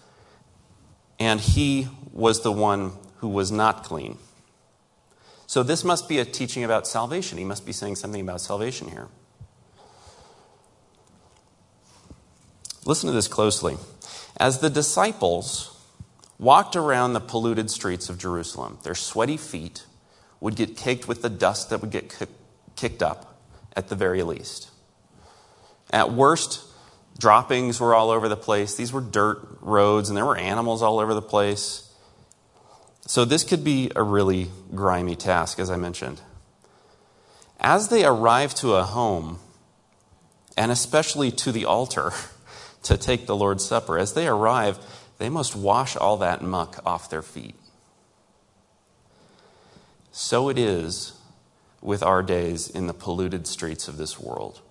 and 1.19 1.39
he 1.39 1.87
was 2.13 2.43
the 2.43 2.51
one 2.51 2.91
who 3.17 3.27
was 3.27 3.51
not 3.51 3.83
clean. 3.83 4.17
So 5.47 5.63
this 5.63 5.83
must 5.83 6.07
be 6.07 6.19
a 6.19 6.25
teaching 6.25 6.63
about 6.63 6.85
salvation. 6.85 7.39
He 7.39 7.45
must 7.45 7.65
be 7.65 7.71
saying 7.71 7.95
something 7.95 8.21
about 8.21 8.41
salvation 8.41 8.89
here. 8.89 9.07
Listen 12.89 13.05
to 13.05 13.13
this 13.13 13.27
closely. 13.27 13.77
As 14.37 14.61
the 14.61 14.69
disciples 14.71 15.79
walked 16.39 16.75
around 16.75 17.13
the 17.13 17.19
polluted 17.19 17.69
streets 17.69 18.09
of 18.09 18.17
Jerusalem, 18.17 18.79
their 18.81 18.95
sweaty 18.95 19.37
feet 19.37 19.85
would 20.39 20.55
get 20.55 20.75
caked 20.75 21.07
with 21.07 21.21
the 21.21 21.29
dust 21.29 21.69
that 21.69 21.81
would 21.81 21.91
get 21.91 22.17
kicked 22.75 23.03
up 23.03 23.39
at 23.75 23.89
the 23.89 23.95
very 23.95 24.23
least. 24.23 24.71
At 25.91 26.13
worst, 26.13 26.63
droppings 27.19 27.79
were 27.79 27.93
all 27.93 28.09
over 28.09 28.27
the 28.27 28.35
place. 28.35 28.73
These 28.73 28.91
were 28.91 29.01
dirt 29.01 29.59
roads, 29.61 30.09
and 30.09 30.17
there 30.17 30.25
were 30.25 30.37
animals 30.37 30.81
all 30.81 30.97
over 30.97 31.13
the 31.13 31.21
place. 31.21 31.93
So, 33.05 33.23
this 33.23 33.43
could 33.43 33.63
be 33.63 33.91
a 33.95 34.01
really 34.01 34.49
grimy 34.73 35.15
task, 35.15 35.59
as 35.59 35.69
I 35.69 35.75
mentioned. 35.75 36.21
As 37.59 37.89
they 37.89 38.03
arrive 38.03 38.55
to 38.55 38.73
a 38.73 38.83
home, 38.83 39.37
and 40.57 40.71
especially 40.71 41.29
to 41.33 41.51
the 41.51 41.65
altar 41.65 42.13
to 42.83 42.97
take 42.97 43.25
the 43.25 43.35
Lord's 43.35 43.65
Supper, 43.65 43.97
as 43.97 44.13
they 44.13 44.27
arrive, 44.27 44.79
they 45.17 45.29
must 45.29 45.55
wash 45.55 45.95
all 45.95 46.17
that 46.17 46.41
muck 46.41 46.79
off 46.85 47.09
their 47.09 47.21
feet. 47.21 47.55
So 50.11 50.49
it 50.49 50.57
is 50.57 51.13
with 51.81 52.03
our 52.03 52.23
days 52.23 52.69
in 52.69 52.87
the 52.87 52.93
polluted 52.93 53.47
streets 53.47 53.87
of 53.87 53.97
this 53.97 54.19
world. 54.19 54.61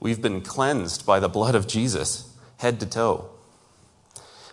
We've 0.00 0.22
been 0.22 0.40
cleansed 0.40 1.04
by 1.04 1.20
the 1.20 1.28
blood 1.28 1.54
of 1.54 1.68
Jesus, 1.68 2.34
head 2.58 2.80
to 2.80 2.86
toe. 2.86 3.30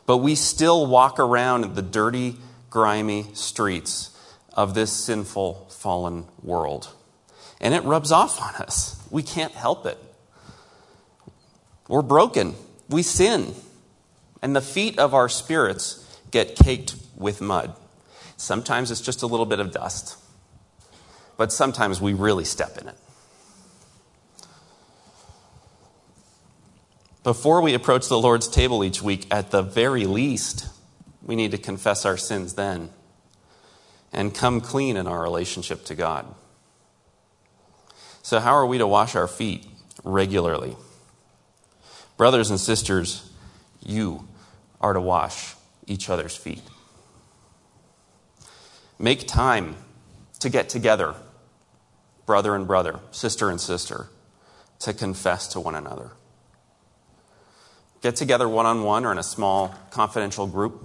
But 0.05 0.17
we 0.17 0.35
still 0.35 0.85
walk 0.85 1.19
around 1.19 1.75
the 1.75 1.81
dirty, 1.81 2.35
grimy 2.69 3.27
streets 3.33 4.17
of 4.53 4.73
this 4.73 4.91
sinful, 4.91 5.67
fallen 5.69 6.25
world. 6.41 6.89
And 7.61 7.73
it 7.73 7.83
rubs 7.83 8.11
off 8.11 8.41
on 8.41 8.55
us. 8.61 9.01
We 9.09 9.23
can't 9.23 9.53
help 9.53 9.85
it. 9.85 9.97
We're 11.87 12.01
broken. 12.01 12.55
We 12.89 13.03
sin. 13.03 13.53
And 14.41 14.55
the 14.55 14.61
feet 14.61 14.99
of 14.99 15.13
our 15.13 15.29
spirits 15.29 16.03
get 16.31 16.55
caked 16.55 16.95
with 17.15 17.41
mud. 17.41 17.75
Sometimes 18.35 18.91
it's 18.91 19.01
just 19.01 19.23
a 19.23 19.27
little 19.27 19.45
bit 19.45 19.59
of 19.59 19.71
dust, 19.71 20.17
but 21.37 21.51
sometimes 21.51 21.99
we 21.99 22.13
really 22.13 22.45
step 22.45 22.77
in 22.77 22.87
it. 22.87 22.95
Before 27.23 27.61
we 27.61 27.73
approach 27.73 28.07
the 28.07 28.17
Lord's 28.17 28.47
table 28.47 28.83
each 28.83 29.01
week, 29.01 29.25
at 29.31 29.51
the 29.51 29.61
very 29.61 30.05
least, 30.05 30.69
we 31.23 31.35
need 31.35 31.51
to 31.51 31.57
confess 31.57 32.05
our 32.05 32.15
sins 32.15 32.53
then 32.53 32.89
and 34.13 34.33
come 34.33 34.61
clean 34.61 34.95
in 34.95 35.07
our 35.07 35.21
relationship 35.21 35.83
to 35.85 35.95
God. 35.95 36.25
So, 38.21 38.39
how 38.39 38.53
are 38.53 38.65
we 38.65 38.77
to 38.77 38.87
wash 38.87 39.15
our 39.15 39.27
feet 39.27 39.65
regularly? 40.03 40.77
Brothers 42.17 42.49
and 42.49 42.59
sisters, 42.59 43.29
you 43.81 44.27
are 44.81 44.93
to 44.93 45.01
wash 45.01 45.55
each 45.85 46.09
other's 46.09 46.35
feet. 46.35 46.61
Make 48.99 49.27
time 49.27 49.75
to 50.39 50.49
get 50.49 50.69
together, 50.69 51.13
brother 52.25 52.55
and 52.55 52.67
brother, 52.67 52.99
sister 53.11 53.49
and 53.49 53.61
sister, 53.61 54.07
to 54.79 54.93
confess 54.93 55.47
to 55.49 55.59
one 55.59 55.75
another. 55.75 56.11
Get 58.01 58.15
together 58.15 58.49
one 58.49 58.65
on 58.65 58.83
one 58.83 59.05
or 59.05 59.11
in 59.11 59.17
a 59.17 59.23
small 59.23 59.73
confidential 59.91 60.47
group 60.47 60.83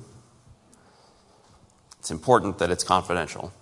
it's 2.03 2.11
important 2.11 2.59
that 2.59 2.69
it's 2.69 2.83
confidential. 2.83 3.53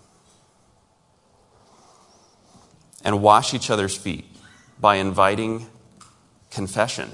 And 3.04 3.22
wash 3.22 3.52
each 3.52 3.68
other's 3.68 3.94
feet 3.94 4.24
by 4.80 4.94
inviting 4.94 5.66
confession 6.50 7.10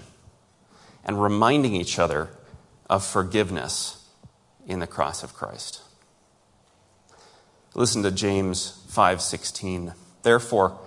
and 1.06 1.22
reminding 1.22 1.74
each 1.74 1.98
other 1.98 2.28
of 2.90 3.06
forgiveness 3.06 4.04
in 4.66 4.80
the 4.80 4.86
cross 4.86 5.22
of 5.22 5.32
Christ. 5.32 5.80
Listen 7.74 8.02
to 8.02 8.10
James 8.10 8.80
5:16. 8.88 9.94
Therefore, 10.22 10.78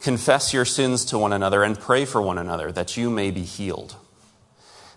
confess 0.00 0.54
your 0.54 0.64
sins 0.64 1.04
to 1.06 1.18
one 1.18 1.32
another 1.32 1.64
and 1.64 1.78
pray 1.78 2.04
for 2.04 2.22
one 2.22 2.38
another 2.38 2.70
that 2.70 2.96
you 2.96 3.10
may 3.10 3.30
be 3.30 3.42
healed. 3.42 3.96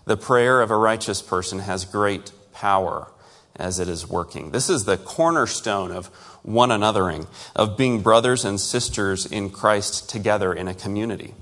The 0.04 0.16
prayer 0.16 0.60
of 0.60 0.70
a 0.70 0.76
righteous 0.76 1.20
person 1.20 1.60
has 1.60 1.84
great 1.84 2.30
power 2.52 3.08
as 3.56 3.80
it 3.80 3.88
is 3.88 4.08
working. 4.08 4.52
This 4.52 4.70
is 4.70 4.84
the 4.84 4.98
cornerstone 4.98 5.90
of 5.90 6.06
one 6.42 6.68
anothering, 6.68 7.26
of 7.56 7.76
being 7.76 8.02
brothers 8.02 8.44
and 8.44 8.60
sisters 8.60 9.26
in 9.26 9.50
Christ 9.50 10.08
together 10.08 10.52
in 10.52 10.68
a 10.68 10.74
community. 10.74 11.34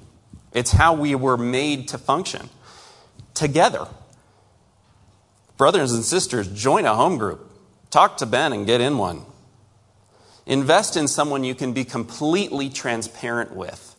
It's 0.52 0.72
how 0.72 0.94
we 0.94 1.14
were 1.14 1.36
made 1.36 1.88
to 1.88 1.98
function 1.98 2.48
together. 3.34 3.86
Brothers 5.56 5.92
and 5.92 6.04
sisters, 6.04 6.48
join 6.48 6.84
a 6.84 6.94
home 6.94 7.18
group. 7.18 7.50
Talk 7.90 8.16
to 8.18 8.26
Ben 8.26 8.52
and 8.52 8.66
get 8.66 8.80
in 8.80 8.98
one. 8.98 9.24
Invest 10.46 10.96
in 10.96 11.08
someone 11.08 11.44
you 11.44 11.54
can 11.54 11.72
be 11.72 11.84
completely 11.84 12.68
transparent 12.68 13.54
with. 13.54 13.94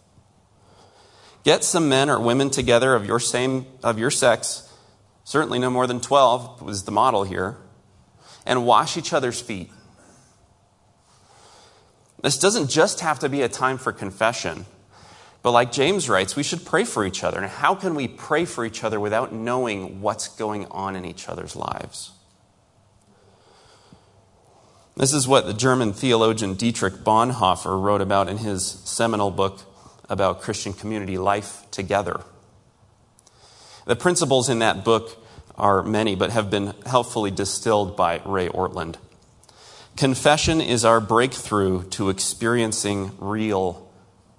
Get 1.44 1.64
some 1.64 1.90
men 1.90 2.10
or 2.10 2.20
women 2.20 2.50
together 2.50 2.96
of 2.96 3.06
your 3.06 3.20
same 3.20 3.66
of 3.84 4.00
your 4.00 4.12
sex, 4.12 4.72
certainly 5.24 5.60
no 5.60 5.70
more 5.70 5.88
than 5.88 6.02
12 6.02 6.62
was 6.62 6.84
the 6.84 6.92
model 6.92 7.24
here 7.24 7.58
and 8.46 8.66
wash 8.66 8.98
each 8.98 9.14
other's 9.14 9.42
feet. 9.42 9.72
This 12.22 12.40
doesn't 12.40 12.70
just 12.70 13.02
have 13.02 13.20
to 13.20 13.30
be 13.30 13.42
a 13.44 13.50
time 13.50 13.78
for 13.78 13.92
confession, 13.92 14.66
but 15.46 15.52
like 15.52 15.72
James 15.72 16.10
writes, 16.10 16.36
we 16.36 16.42
should 16.42 16.66
pray 16.66 16.84
for 16.86 17.06
each 17.06 17.24
other. 17.24 17.38
And 17.38 17.46
how 17.46 17.76
can 17.76 17.94
we 17.94 18.08
pray 18.08 18.46
for 18.46 18.66
each 18.66 18.84
other 18.84 19.00
without 19.00 19.32
knowing 19.32 20.02
what's 20.02 20.28
going 20.28 20.66
on 20.72 20.96
in 20.96 21.06
each 21.06 21.30
other's 21.30 21.56
lives? 21.56 22.14
This 24.98 25.14
is 25.14 25.28
what 25.28 25.46
the 25.46 25.54
German 25.54 25.94
theologian 25.94 26.56
Dietrich 26.56 26.96
Bonhoeffer 27.04 27.80
wrote 27.80 28.02
about 28.02 28.28
in 28.28 28.38
his 28.38 28.66
seminal 28.66 29.30
book 29.30 29.60
about 30.10 30.42
Christian 30.42 30.74
community 30.74 31.20
life 31.20 31.68
together. 31.70 32.22
The 33.86 33.96
principles 33.96 34.50
in 34.50 34.58
that 34.58 34.84
book 34.84 35.24
are 35.60 35.84
many, 35.84 36.16
but 36.16 36.32
have 36.32 36.50
been 36.50 36.74
helpfully 36.88 37.30
distilled 37.30 37.96
by 37.96 38.20
Ray 38.26 38.48
Ortlund. 38.48 38.96
Confession 39.96 40.60
is 40.60 40.84
our 40.84 41.00
breakthrough 41.00 41.84
to 41.90 42.10
experiencing 42.10 43.12
real 43.20 43.88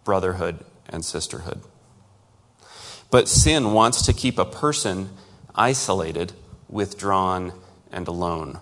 brotherhood 0.03 0.65
and 0.89 1.05
sisterhood. 1.05 1.63
But 3.11 3.29
sin 3.29 3.73
wants 3.73 4.03
to 4.03 4.13
keep 4.13 4.39
a 4.39 4.45
person 4.45 5.11
isolated, 5.55 6.33
withdrawn, 6.69 7.53
and 7.93 8.09
alone. 8.09 8.61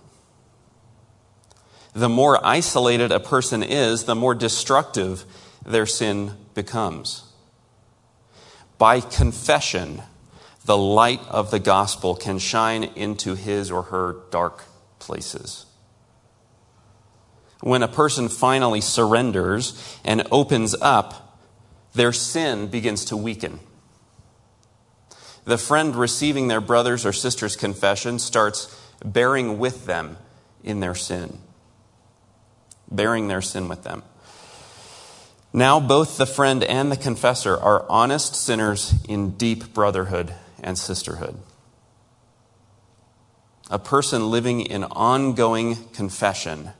The 1.95 2.09
more 2.09 2.45
isolated 2.45 3.13
a 3.13 3.21
person 3.21 3.63
is, 3.63 4.05
the 4.05 4.15
more 4.15 4.35
destructive 4.35 5.25
their 5.65 5.87
sin 5.87 6.33
becomes. 6.55 7.23
By 8.79 9.01
confession, 9.01 10.03
the 10.65 10.77
light 10.77 11.21
of 11.29 11.51
the 11.51 11.59
gospel 11.59 12.15
can 12.15 12.39
shine 12.39 12.85
into 12.85 13.35
his 13.35 13.71
or 13.71 13.83
her 13.83 14.17
dark 14.31 14.65
places. 14.99 15.67
When 17.61 17.83
a 17.83 17.89
person 17.89 18.29
finally 18.29 18.81
surrenders 18.81 19.99
and 20.05 20.27
opens 20.31 20.75
up, 20.81 21.24
their 21.95 22.13
sin 22.13 22.67
begins 22.67 23.05
to 23.07 23.17
weaken. 23.17 23.61
The 25.45 25.59
friend 25.59 25.95
receiving 25.95 26.49
their 26.49 26.61
brother's 26.61 27.05
or 27.05 27.13
sister's 27.13 27.57
confession 27.57 28.19
starts 28.19 28.75
bearing 29.05 29.59
with 29.59 29.87
them 29.87 30.17
in 30.63 30.81
their 30.81 30.95
sin, 30.95 31.39
bearing 32.91 33.29
their 33.29 33.43
sin 33.43 33.69
with 33.69 33.85
them. 33.85 34.03
Now, 35.53 35.79
both 35.79 36.17
the 36.17 36.27
friend 36.27 36.65
and 36.65 36.91
the 36.91 36.97
confessor 36.97 37.57
are 37.57 37.87
honest 37.89 38.35
sinners 38.35 38.95
in 39.09 39.33
deep 39.33 39.73
brotherhood 39.73 40.35
and 40.63 40.77
sisterhood. 40.77 41.37
A 43.71 43.79
person 43.79 44.31
living 44.31 44.63
in 44.63 44.83
ongoing 44.83 45.77
confession 45.93 46.71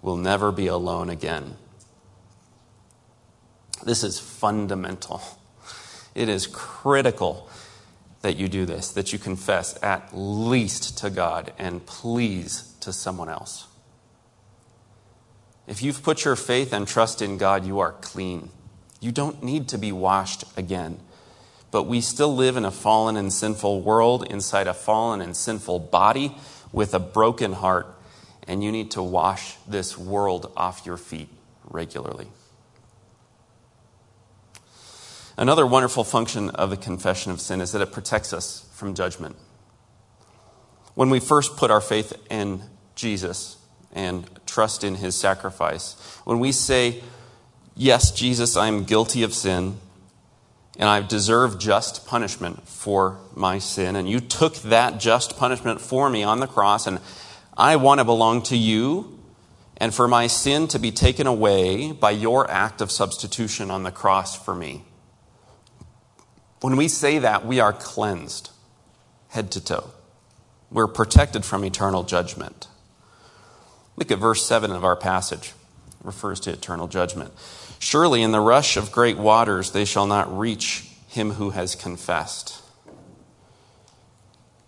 will 0.00 0.16
never 0.16 0.50
be 0.50 0.66
alone 0.66 1.10
again. 1.10 1.56
This 3.84 4.04
is 4.04 4.18
fundamental. 4.18 5.22
It 6.14 6.28
is 6.28 6.46
critical 6.46 7.48
that 8.20 8.36
you 8.36 8.48
do 8.48 8.64
this, 8.66 8.90
that 8.90 9.12
you 9.12 9.18
confess 9.18 9.78
at 9.82 10.10
least 10.12 10.98
to 10.98 11.10
God 11.10 11.52
and 11.58 11.84
please 11.84 12.74
to 12.80 12.92
someone 12.92 13.28
else. 13.28 13.66
If 15.66 15.82
you've 15.82 16.02
put 16.02 16.24
your 16.24 16.36
faith 16.36 16.72
and 16.72 16.86
trust 16.86 17.22
in 17.22 17.38
God, 17.38 17.64
you 17.64 17.78
are 17.80 17.92
clean. 17.92 18.50
You 19.00 19.10
don't 19.10 19.42
need 19.42 19.68
to 19.68 19.78
be 19.78 19.92
washed 19.92 20.44
again 20.56 21.00
but 21.72 21.84
we 21.84 22.02
still 22.02 22.36
live 22.36 22.56
in 22.56 22.66
a 22.66 22.70
fallen 22.70 23.16
and 23.16 23.32
sinful 23.32 23.80
world 23.80 24.30
inside 24.30 24.68
a 24.68 24.74
fallen 24.74 25.20
and 25.20 25.34
sinful 25.34 25.80
body 25.80 26.36
with 26.70 26.94
a 26.94 27.00
broken 27.00 27.54
heart, 27.54 27.86
and 28.46 28.62
you 28.62 28.70
need 28.70 28.90
to 28.92 29.02
wash 29.02 29.56
this 29.66 29.96
world 29.98 30.52
off 30.54 30.84
your 30.84 30.98
feet 30.98 31.30
regularly. 31.64 32.28
Another 35.36 35.66
wonderful 35.66 36.04
function 36.04 36.50
of 36.50 36.70
the 36.70 36.76
confession 36.76 37.32
of 37.32 37.40
sin 37.40 37.60
is 37.60 37.72
that 37.72 37.82
it 37.82 37.92
protects 37.92 38.32
us 38.32 38.68
from 38.74 38.94
judgment. 38.94 39.36
When 40.94 41.08
we 41.08 41.20
first 41.20 41.56
put 41.56 41.70
our 41.70 41.80
faith 41.80 42.12
in 42.30 42.62
Jesus 42.94 43.56
and 43.92 44.28
trust 44.46 44.84
in 44.84 44.96
his 44.96 45.14
sacrifice, 45.14 45.94
when 46.24 46.38
we 46.38 46.52
say, 46.52 47.02
Yes, 47.74 48.10
Jesus, 48.10 48.56
I 48.56 48.68
am 48.68 48.84
guilty 48.84 49.22
of 49.22 49.32
sin, 49.32 49.78
and 50.78 50.88
I 50.88 51.00
deserve 51.00 51.58
just 51.58 52.06
punishment 52.06 52.68
for 52.68 53.18
my 53.34 53.58
sin, 53.58 53.96
and 53.96 54.08
you 54.08 54.20
took 54.20 54.56
that 54.56 55.00
just 55.00 55.38
punishment 55.38 55.80
for 55.80 56.10
me 56.10 56.22
on 56.22 56.40
the 56.40 56.46
cross, 56.46 56.86
and 56.86 57.00
I 57.56 57.76
want 57.76 58.00
to 58.00 58.04
belong 58.04 58.42
to 58.44 58.56
you, 58.58 59.18
and 59.78 59.94
for 59.94 60.06
my 60.06 60.26
sin 60.26 60.68
to 60.68 60.78
be 60.78 60.92
taken 60.92 61.26
away 61.26 61.92
by 61.92 62.10
your 62.10 62.50
act 62.50 62.82
of 62.82 62.90
substitution 62.90 63.70
on 63.70 63.84
the 63.84 63.90
cross 63.90 64.36
for 64.36 64.54
me. 64.54 64.84
When 66.62 66.76
we 66.76 66.88
say 66.88 67.18
that, 67.18 67.44
we 67.44 67.60
are 67.60 67.72
cleansed 67.72 68.50
head 69.28 69.50
to 69.52 69.64
toe. 69.64 69.90
We're 70.70 70.86
protected 70.86 71.44
from 71.44 71.64
eternal 71.64 72.04
judgment. 72.04 72.68
Look 73.96 74.10
at 74.10 74.18
verse 74.18 74.46
7 74.46 74.70
of 74.70 74.84
our 74.84 74.96
passage. 74.96 75.54
It 75.88 76.06
refers 76.06 76.38
to 76.40 76.52
eternal 76.52 76.86
judgment. 76.86 77.32
Surely 77.78 78.22
in 78.22 78.30
the 78.30 78.40
rush 78.40 78.76
of 78.76 78.92
great 78.92 79.18
waters 79.18 79.72
they 79.72 79.84
shall 79.84 80.06
not 80.06 80.38
reach 80.38 80.88
him 81.08 81.32
who 81.32 81.50
has 81.50 81.74
confessed. 81.74 82.62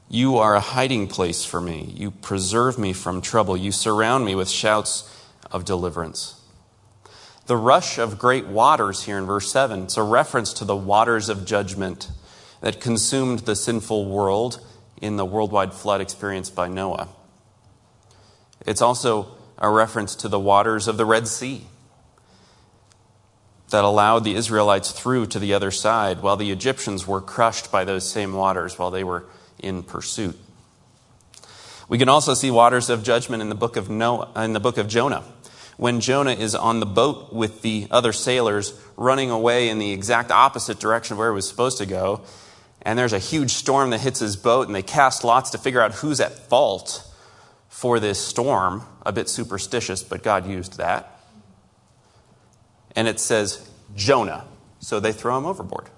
You 0.09 0.37
are 0.39 0.55
a 0.55 0.61
hiding 0.61 1.07
place 1.07 1.45
for 1.45 1.61
me. 1.61 1.93
You 1.95 2.11
preserve 2.11 2.79
me 2.79 2.93
from 2.93 3.21
trouble. 3.21 3.57
You 3.57 3.71
surround 3.71 4.25
me 4.25 4.35
with 4.35 4.49
shouts 4.49 5.11
of 5.51 5.65
deliverance. 5.65 6.41
The 7.47 7.57
rush 7.57 7.99
of 7.99 8.19
great 8.19 8.47
waters 8.47 9.03
here 9.03 9.19
in 9.19 9.27
verse 9.27 9.53
7, 9.53 9.83
it's 9.83 9.99
a 9.99 10.03
reference 10.03 10.55
to 10.55 10.65
the 10.65 10.77
waters 10.77 11.29
of 11.29 11.45
judgment 11.45 12.11
that 12.63 12.81
consumed 12.81 13.41
the 13.41 13.55
sinful 13.55 14.07
world 14.07 14.65
in 15.03 15.17
the 15.17 15.27
worldwide 15.27 15.75
flood 15.75 16.01
experienced 16.01 16.55
by 16.55 16.69
Noah. 16.69 17.09
It's 18.65 18.81
also 18.81 19.29
a 19.59 19.69
reference 19.69 20.15
to 20.17 20.29
the 20.29 20.41
waters 20.41 20.89
of 20.89 20.97
the 20.97 21.05
Red 21.05 21.29
Sea 21.29 21.67
that 23.69 23.85
allowed 23.85 24.25
the 24.25 24.37
Israelites 24.37 24.93
through 24.93 25.27
to 25.27 25.39
the 25.39 25.53
other 25.53 25.71
side, 25.71 26.23
while 26.23 26.37
the 26.37 26.51
Egyptians 26.51 27.07
were 27.07 27.21
crushed 27.21 27.71
by 27.71 27.85
those 27.85 28.09
same 28.09 28.33
waters 28.33 28.79
while 28.79 28.91
they 28.91 29.05
were 29.05 29.25
in 29.59 29.83
pursuit. 29.83 30.39
We 31.91 31.99
can 31.99 32.09
also 32.09 32.33
see 32.33 32.51
waters 32.51 32.89
of 32.89 33.03
judgment 33.03 33.43
in 33.43 33.51
the 33.51 33.55
book 33.55 33.77
of 33.77 33.91
Noah, 33.91 34.31
in 34.37 34.55
the 34.55 34.61
book 34.61 34.79
of 34.79 34.89
Jonah. 34.89 35.25
When 35.77 36.01
Jonah 36.01 36.33
is 36.33 36.55
on 36.55 36.81
the 36.81 36.87
boat 36.87 37.33
with 37.33 37.63
the 37.63 37.89
other 37.91 38.13
sailors 38.13 38.79
running 38.97 39.31
away 39.31 39.69
in 39.69 39.79
the 39.79 39.93
exact 39.93 40.31
opposite 40.31 40.79
direction 40.79 41.15
of 41.15 41.19
where 41.19 41.31
he 41.31 41.35
was 41.35 41.49
supposed 41.49 41.79
to 41.79 41.87
go, 41.87 42.23
and 42.83 42.99
there's 42.99 43.13
a 43.13 43.19
huge 43.19 43.51
storm 43.51 43.91
that 43.91 44.01
hits 44.01 44.21
his 44.21 44.37
boat, 44.37 44.67
and 44.67 44.75
they 44.75 44.83
cast 44.83 45.25
lots 45.25 45.51
to 45.51 45.59
figure 45.59 45.81
out 45.81 45.95
who's 45.95 46.21
at 46.21 46.39
fault 46.49 47.07
for 47.69 47.99
this 47.99 48.19
storm. 48.19 48.83
A 49.05 49.13
bit 49.13 49.29
superstitious, 49.29 50.03
but 50.03 50.23
God 50.23 50.47
used 50.47 50.79
that 50.79 51.15
and 52.95 53.09
it 53.09 53.21
says 53.21 53.69
Jonah. 53.95 54.45
So 54.81 55.01
they 55.01 55.13
throw 55.13 55.37
him 55.39 55.47
overboard 55.47 55.89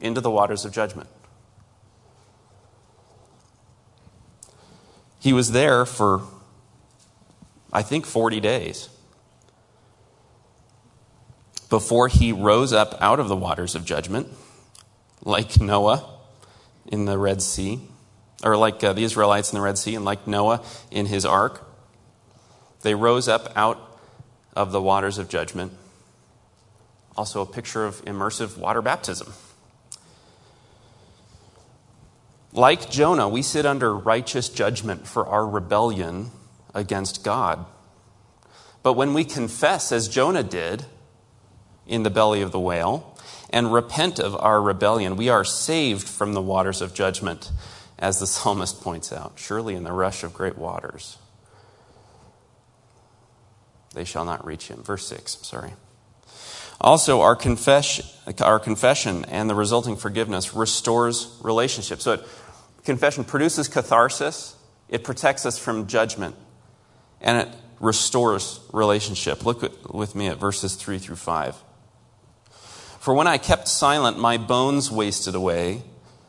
into 0.00 0.20
the 0.20 0.30
waters 0.30 0.64
of 0.64 0.72
judgment. 0.72 1.08
He 5.18 5.32
was 5.32 5.52
there 5.52 5.86
for, 5.86 6.22
I 7.72 7.82
think, 7.82 8.04
40 8.04 8.40
days 8.40 8.90
before 11.74 12.06
he 12.06 12.30
rose 12.30 12.72
up 12.72 12.94
out 13.00 13.18
of 13.18 13.26
the 13.26 13.34
waters 13.34 13.74
of 13.74 13.84
judgment, 13.84 14.28
like 15.24 15.60
Noah 15.60 16.08
in 16.86 17.04
the 17.04 17.18
Red 17.18 17.42
Sea, 17.42 17.80
or 18.44 18.56
like 18.56 18.84
uh, 18.84 18.92
the 18.92 19.02
Israelites 19.02 19.52
in 19.52 19.58
the 19.58 19.60
Red 19.60 19.76
Sea, 19.76 19.96
and 19.96 20.04
like 20.04 20.24
Noah 20.28 20.62
in 20.92 21.06
his 21.06 21.26
ark. 21.26 21.66
They 22.82 22.94
rose 22.94 23.26
up 23.26 23.52
out 23.56 23.98
of 24.54 24.70
the 24.70 24.80
waters 24.80 25.18
of 25.18 25.28
judgment 25.28 25.72
also, 27.16 27.40
a 27.40 27.46
picture 27.46 27.84
of 27.84 28.04
immersive 28.04 28.56
water 28.56 28.80
baptism. 28.80 29.32
Like 32.52 32.88
Jonah, 32.88 33.28
we 33.28 33.42
sit 33.42 33.66
under 33.66 33.92
righteous 33.96 34.48
judgment 34.48 35.08
for 35.08 35.26
our 35.26 35.44
rebellion 35.44 36.30
against 36.72 37.24
God. 37.24 37.66
But 38.84 38.92
when 38.92 39.12
we 39.12 39.24
confess, 39.24 39.90
as 39.90 40.06
Jonah 40.06 40.44
did 40.44 40.86
in 41.86 42.02
the 42.02 42.10
belly 42.10 42.42
of 42.42 42.52
the 42.52 42.60
whale, 42.60 43.16
and 43.50 43.72
repent 43.72 44.18
of 44.18 44.34
our 44.36 44.60
rebellion, 44.60 45.16
we 45.16 45.28
are 45.28 45.44
saved 45.44 46.08
from 46.08 46.32
the 46.32 46.42
waters 46.42 46.80
of 46.80 46.94
judgment, 46.94 47.50
as 47.98 48.20
the 48.20 48.26
psalmist 48.26 48.80
points 48.80 49.12
out. 49.12 49.32
Surely 49.36 49.74
in 49.74 49.84
the 49.84 49.92
rush 49.92 50.24
of 50.24 50.34
great 50.34 50.58
waters, 50.58 51.18
they 53.94 54.04
shall 54.04 54.24
not 54.24 54.44
reach 54.44 54.68
him. 54.68 54.82
Verse 54.82 55.06
6, 55.06 55.38
sorry. 55.42 55.72
Also, 56.80 57.20
our, 57.20 57.38
our 58.40 58.58
confession 58.58 59.24
and 59.26 59.48
the 59.48 59.54
resulting 59.54 59.96
forgiveness 59.96 60.54
restores 60.54 61.38
relationships. 61.42 62.02
So, 62.02 62.14
it, 62.14 62.26
confession 62.84 63.24
produces 63.24 63.68
catharsis, 63.68 64.56
it 64.88 65.04
protects 65.04 65.46
us 65.46 65.58
from 65.58 65.86
judgment, 65.86 66.34
and 67.20 67.38
it 67.38 67.54
restores 67.80 68.60
relationship. 68.72 69.44
Look 69.46 69.62
with 69.92 70.14
me 70.14 70.28
at 70.28 70.38
verses 70.38 70.74
3 70.74 70.98
through 70.98 71.16
5. 71.16 71.56
For 73.04 73.12
when 73.12 73.26
I 73.26 73.36
kept 73.36 73.68
silent, 73.68 74.18
my 74.18 74.38
bones 74.38 74.90
wasted 74.90 75.34
away 75.34 75.82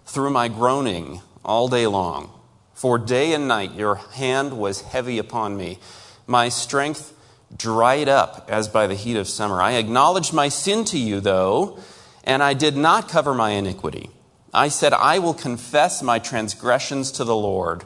through 0.06 0.32
my 0.32 0.50
groaning 0.50 1.22
all 1.46 1.70
day 1.70 1.88
long. 1.88 2.38
For 2.74 2.98
day 2.98 3.32
and 3.32 3.48
night 3.48 3.76
your 3.76 3.96
hand 3.96 4.58
was 4.58 4.82
heavy 4.82 5.18
upon 5.18 5.56
me. 5.56 5.80
My 6.28 6.50
strength 6.50 7.14
dried 7.56 8.10
up 8.10 8.50
as 8.50 8.68
by 8.68 8.88
the 8.88 8.96
heat 8.96 9.16
of 9.16 9.30
summer. 9.30 9.62
I 9.62 9.76
acknowledged 9.76 10.34
my 10.34 10.50
sin 10.50 10.84
to 10.92 11.00
you, 11.00 11.22
though, 11.22 11.80
and 12.26 12.44
I 12.44 12.54
did 12.54 12.76
not 12.76 13.08
cover 13.08 13.34
my 13.34 13.52
iniquity. 13.52 14.10
I 14.54 14.68
said, 14.68 14.92
I 14.92 15.20
will 15.20 15.34
confess 15.34 16.04
my 16.04 16.20
transgressions 16.20 17.10
to 17.14 17.24
the 17.24 17.38
Lord, 17.38 17.86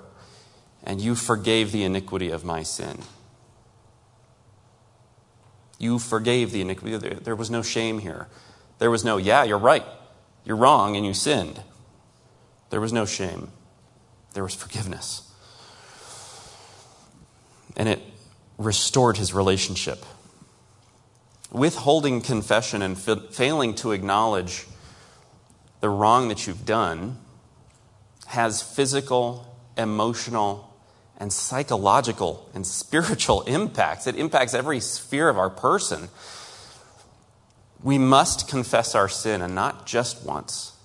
and 0.83 0.99
you 0.99 1.13
forgave 1.13 1.71
the 1.71 1.83
iniquity 1.83 2.31
of 2.31 2.43
my 2.43 2.63
sin. 2.63 3.03
You 5.77 5.99
forgave 5.99 6.51
the 6.51 6.61
iniquity. 6.61 7.13
There 7.21 7.35
was 7.35 7.51
no 7.51 7.61
shame 7.61 7.99
here. 7.99 8.29
There 8.79 8.89
was 8.89 9.05
no, 9.05 9.17
yeah, 9.17 9.43
you're 9.43 9.57
right. 9.57 9.85
You're 10.45 10.55
wrong, 10.55 10.95
and 10.95 11.05
you 11.05 11.13
sinned. 11.13 11.61
There 12.69 12.81
was 12.81 12.93
no 12.93 13.05
shame. 13.05 13.51
There 14.33 14.43
was 14.43 14.55
forgiveness. 14.55 15.29
And 17.75 17.87
it 17.87 18.01
restored 18.57 19.17
his 19.17 19.33
relationship. 19.33 20.05
Withholding 21.51 22.21
confession 22.21 22.81
and 22.81 22.97
failing 22.97 23.73
to 23.75 23.91
acknowledge 23.91 24.65
the 25.81 25.89
wrong 25.89 26.27
that 26.27 26.45
you've 26.45 26.65
done 26.65 27.17
has 28.27 28.61
physical, 28.61 29.57
emotional, 29.77 30.71
and 31.17 31.33
psychological 31.33 32.49
and 32.53 32.65
spiritual 32.67 33.41
impacts. 33.43 34.07
It 34.07 34.15
impacts 34.15 34.53
every 34.53 34.79
sphere 34.79 35.29
of 35.29 35.37
our 35.37 35.49
person. 35.49 36.09
We 37.81 37.97
must 37.97 38.47
confess 38.47 38.95
our 38.95 39.09
sin, 39.09 39.41
and 39.41 39.55
not 39.55 39.85
just 39.85 40.25
once 40.25 40.79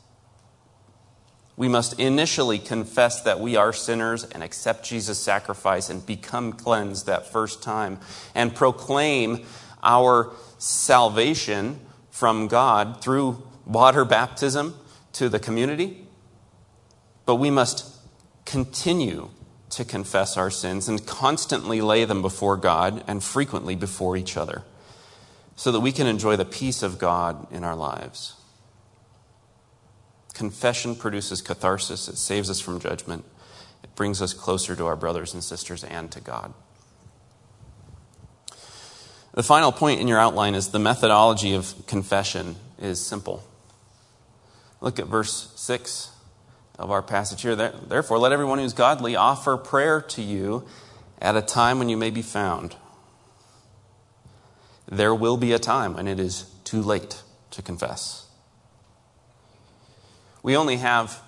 we 1.56 1.68
must 1.68 1.98
initially 2.00 2.58
confess 2.58 3.22
that 3.22 3.38
we 3.38 3.56
are 3.56 3.72
sinners 3.72 4.24
and 4.24 4.42
accept 4.42 4.84
Jesus' 4.84 5.20
sacrifice 5.20 5.88
and 5.88 6.04
become 6.04 6.52
cleansed 6.52 7.06
that 7.06 7.30
first 7.30 7.62
time 7.62 8.00
and 8.34 8.54
proclaim 8.54 9.46
our 9.82 10.32
salvation 10.58 11.78
from 12.10 12.48
God 12.48 13.00
through 13.00 13.42
water 13.66 14.04
baptism 14.04 14.74
to 15.12 15.28
the 15.28 15.38
community. 15.38 16.06
But 17.24 17.36
we 17.36 17.50
must 17.50 17.88
continue 18.44 19.30
to 19.70 19.84
confess 19.84 20.36
our 20.36 20.50
sins 20.50 20.88
and 20.88 21.06
constantly 21.06 21.80
lay 21.80 22.04
them 22.04 22.20
before 22.20 22.56
God 22.56 23.04
and 23.06 23.22
frequently 23.22 23.76
before 23.76 24.16
each 24.16 24.36
other 24.36 24.64
so 25.56 25.70
that 25.72 25.80
we 25.80 25.92
can 25.92 26.06
enjoy 26.06 26.36
the 26.36 26.44
peace 26.44 26.82
of 26.82 26.98
God 26.98 27.46
in 27.52 27.64
our 27.64 27.76
lives. 27.76 28.34
Confession 30.32 30.96
produces 30.96 31.40
catharsis, 31.40 32.08
it 32.08 32.16
saves 32.16 32.50
us 32.50 32.60
from 32.60 32.80
judgment, 32.80 33.24
it 33.82 33.94
brings 33.94 34.20
us 34.20 34.34
closer 34.34 34.74
to 34.74 34.86
our 34.86 34.96
brothers 34.96 35.32
and 35.32 35.44
sisters 35.44 35.84
and 35.84 36.10
to 36.10 36.20
God. 36.20 36.52
The 39.32 39.42
final 39.42 39.72
point 39.72 40.00
in 40.00 40.08
your 40.08 40.18
outline 40.18 40.54
is 40.54 40.68
the 40.68 40.78
methodology 40.78 41.54
of 41.54 41.86
confession 41.86 42.56
is 42.80 43.04
simple. 43.04 43.44
Look 44.80 44.98
at 44.98 45.06
verse 45.06 45.50
6 45.56 46.10
of 46.78 46.90
our 46.90 47.02
passage 47.02 47.42
here. 47.42 47.56
Therefore, 47.56 48.18
let 48.18 48.32
everyone 48.32 48.58
who's 48.58 48.72
godly 48.72 49.16
offer 49.16 49.56
prayer 49.56 50.00
to 50.00 50.22
you 50.22 50.66
at 51.20 51.36
a 51.36 51.42
time 51.42 51.78
when 51.78 51.88
you 51.88 51.96
may 51.96 52.10
be 52.10 52.22
found. 52.22 52.76
There 54.86 55.14
will 55.14 55.36
be 55.36 55.52
a 55.52 55.58
time 55.58 55.94
when 55.94 56.06
it 56.06 56.20
is 56.20 56.50
too 56.64 56.82
late 56.82 57.22
to 57.50 57.62
confess. 57.62 58.26
We 60.42 60.56
only 60.56 60.76
have 60.76 61.22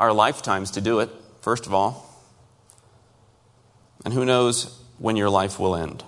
our 0.00 0.12
lifetimes 0.12 0.72
to 0.72 0.80
do 0.80 1.00
it, 1.00 1.10
first 1.40 1.66
of 1.66 1.74
all. 1.74 2.04
And 4.04 4.14
who 4.14 4.24
knows 4.24 4.80
when 4.98 5.16
your 5.16 5.30
life 5.30 5.58
will 5.58 5.76
end? 5.76 6.04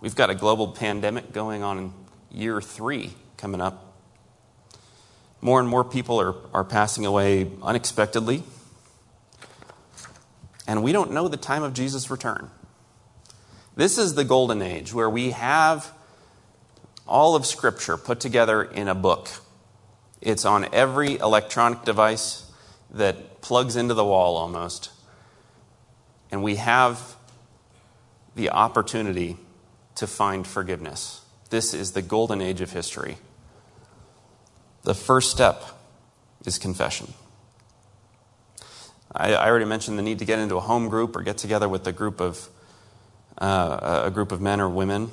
We've 0.00 0.14
got 0.14 0.30
a 0.30 0.34
global 0.34 0.68
pandemic 0.68 1.32
going 1.32 1.62
on 1.62 1.78
in 1.78 1.92
year 2.30 2.60
three 2.60 3.14
coming 3.36 3.60
up. 3.60 3.94
More 5.40 5.60
and 5.60 5.68
more 5.68 5.84
people 5.84 6.20
are, 6.20 6.34
are 6.52 6.64
passing 6.64 7.06
away 7.06 7.50
unexpectedly. 7.62 8.42
And 10.66 10.82
we 10.82 10.92
don't 10.92 11.12
know 11.12 11.28
the 11.28 11.36
time 11.36 11.62
of 11.62 11.72
Jesus' 11.72 12.10
return. 12.10 12.50
This 13.76 13.98
is 13.98 14.14
the 14.14 14.24
golden 14.24 14.62
age 14.62 14.94
where 14.94 15.10
we 15.10 15.32
have 15.32 15.92
all 17.06 17.36
of 17.36 17.44
Scripture 17.44 17.98
put 17.98 18.20
together 18.20 18.62
in 18.64 18.88
a 18.88 18.94
book. 18.94 19.28
It's 20.22 20.46
on 20.46 20.66
every 20.72 21.18
electronic 21.18 21.84
device 21.84 22.50
that 22.90 23.42
plugs 23.42 23.76
into 23.76 23.92
the 23.92 24.04
wall 24.04 24.36
almost. 24.36 24.90
And 26.30 26.42
we 26.42 26.56
have 26.56 27.16
the 28.34 28.50
opportunity 28.50 29.36
to 29.96 30.06
find 30.06 30.46
forgiveness. 30.46 31.20
This 31.50 31.74
is 31.74 31.92
the 31.92 32.02
golden 32.02 32.40
age 32.40 32.62
of 32.62 32.72
history. 32.72 33.18
The 34.84 34.94
first 34.94 35.30
step 35.30 35.62
is 36.46 36.58
confession. 36.58 37.12
I, 39.14 39.34
I 39.34 39.48
already 39.48 39.66
mentioned 39.66 39.98
the 39.98 40.02
need 40.02 40.18
to 40.20 40.24
get 40.24 40.38
into 40.38 40.56
a 40.56 40.60
home 40.60 40.88
group 40.88 41.14
or 41.14 41.22
get 41.22 41.36
together 41.36 41.68
with 41.68 41.86
a 41.86 41.92
group 41.92 42.20
of 42.20 42.48
uh, 43.38 44.02
a 44.04 44.10
group 44.10 44.32
of 44.32 44.40
men 44.40 44.60
or 44.60 44.68
women, 44.68 45.10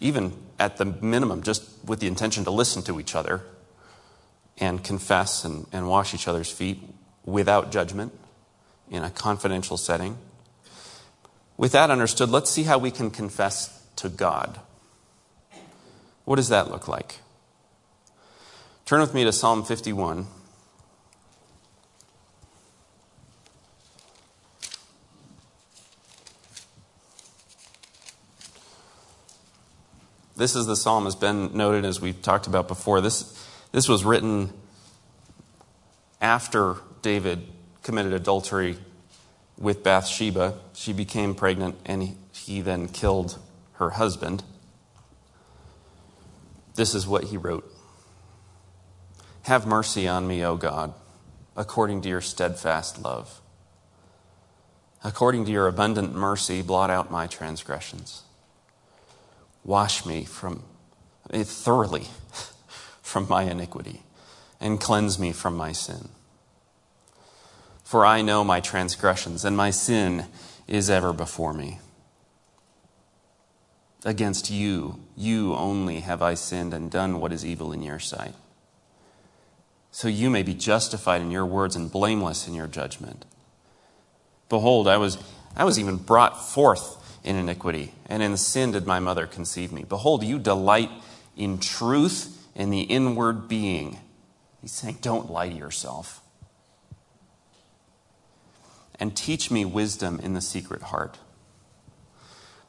even 0.00 0.32
at 0.58 0.76
the 0.76 0.84
minimum, 0.84 1.42
just 1.42 1.64
with 1.84 2.00
the 2.00 2.06
intention 2.06 2.44
to 2.44 2.50
listen 2.50 2.82
to 2.82 3.00
each 3.00 3.14
other 3.14 3.42
and 4.58 4.84
confess 4.84 5.44
and, 5.44 5.66
and 5.72 5.88
wash 5.88 6.14
each 6.14 6.28
other's 6.28 6.50
feet 6.50 6.80
without 7.24 7.72
judgment 7.72 8.12
in 8.90 9.04
a 9.04 9.10
confidential 9.10 9.76
setting. 9.76 10.18
With 11.56 11.72
that 11.72 11.90
understood, 11.90 12.30
let's 12.30 12.50
see 12.50 12.64
how 12.64 12.78
we 12.78 12.90
can 12.90 13.10
confess 13.10 13.84
to 13.96 14.08
God. 14.08 14.60
What 16.24 16.36
does 16.36 16.48
that 16.48 16.70
look 16.70 16.88
like? 16.88 17.18
Turn 18.84 19.00
with 19.00 19.14
me 19.14 19.24
to 19.24 19.32
Psalm 19.32 19.64
51. 19.64 20.26
This 30.40 30.56
is 30.56 30.64
the 30.64 30.74
psalm, 30.74 31.04
has 31.04 31.16
been 31.16 31.54
noted, 31.54 31.84
as 31.84 32.00
we 32.00 32.14
talked 32.14 32.46
about 32.46 32.66
before. 32.66 33.02
This, 33.02 33.46
this 33.72 33.90
was 33.90 34.06
written 34.06 34.50
after 36.18 36.76
David 37.02 37.46
committed 37.82 38.14
adultery 38.14 38.78
with 39.58 39.84
Bathsheba. 39.84 40.54
She 40.72 40.94
became 40.94 41.34
pregnant, 41.34 41.76
and 41.84 42.16
he 42.32 42.62
then 42.62 42.88
killed 42.88 43.38
her 43.74 43.90
husband. 43.90 44.42
This 46.74 46.94
is 46.94 47.06
what 47.06 47.24
he 47.24 47.36
wrote 47.36 47.70
Have 49.42 49.66
mercy 49.66 50.08
on 50.08 50.26
me, 50.26 50.42
O 50.42 50.56
God, 50.56 50.94
according 51.54 52.00
to 52.00 52.08
your 52.08 52.22
steadfast 52.22 53.02
love. 53.02 53.42
According 55.04 55.44
to 55.44 55.52
your 55.52 55.66
abundant 55.66 56.14
mercy, 56.14 56.62
blot 56.62 56.88
out 56.88 57.10
my 57.10 57.26
transgressions. 57.26 58.22
Wash 59.64 60.06
me 60.06 60.24
from 60.24 60.62
eh, 61.30 61.44
thoroughly 61.44 62.08
from 63.02 63.28
my 63.28 63.42
iniquity 63.42 64.02
and 64.60 64.80
cleanse 64.80 65.18
me 65.18 65.32
from 65.32 65.56
my 65.56 65.72
sin. 65.72 66.10
For 67.82 68.06
I 68.06 68.22
know 68.22 68.44
my 68.44 68.60
transgressions, 68.60 69.44
and 69.44 69.56
my 69.56 69.70
sin 69.70 70.26
is 70.68 70.88
ever 70.88 71.12
before 71.12 71.52
me. 71.52 71.80
Against 74.04 74.50
you, 74.50 75.00
you 75.16 75.54
only 75.56 76.00
have 76.00 76.22
I 76.22 76.34
sinned 76.34 76.72
and 76.72 76.90
done 76.90 77.18
what 77.18 77.32
is 77.32 77.44
evil 77.44 77.72
in 77.72 77.82
your 77.82 77.98
sight. 77.98 78.34
So 79.90 80.06
you 80.06 80.30
may 80.30 80.44
be 80.44 80.54
justified 80.54 81.20
in 81.20 81.32
your 81.32 81.44
words 81.44 81.74
and 81.74 81.90
blameless 81.90 82.46
in 82.46 82.54
your 82.54 82.68
judgment. 82.68 83.24
Behold, 84.48 84.86
I 84.86 84.96
was, 84.96 85.18
I 85.56 85.64
was 85.64 85.78
even 85.78 85.96
brought 85.96 86.40
forth 86.40 86.99
in 87.22 87.36
iniquity, 87.36 87.92
and 88.06 88.22
in 88.22 88.36
sin 88.36 88.72
did 88.72 88.86
my 88.86 88.98
mother 88.98 89.26
conceive 89.26 89.72
me. 89.72 89.84
Behold, 89.84 90.24
you 90.24 90.38
delight 90.38 90.90
in 91.36 91.58
truth 91.58 92.46
in 92.54 92.70
the 92.70 92.82
inward 92.82 93.48
being. 93.48 93.98
He's 94.60 94.72
saying, 94.72 94.98
don't 95.00 95.30
lie 95.30 95.48
to 95.48 95.54
yourself. 95.54 96.20
And 98.98 99.16
teach 99.16 99.50
me 99.50 99.64
wisdom 99.64 100.20
in 100.22 100.34
the 100.34 100.40
secret 100.40 100.82
heart. 100.82 101.18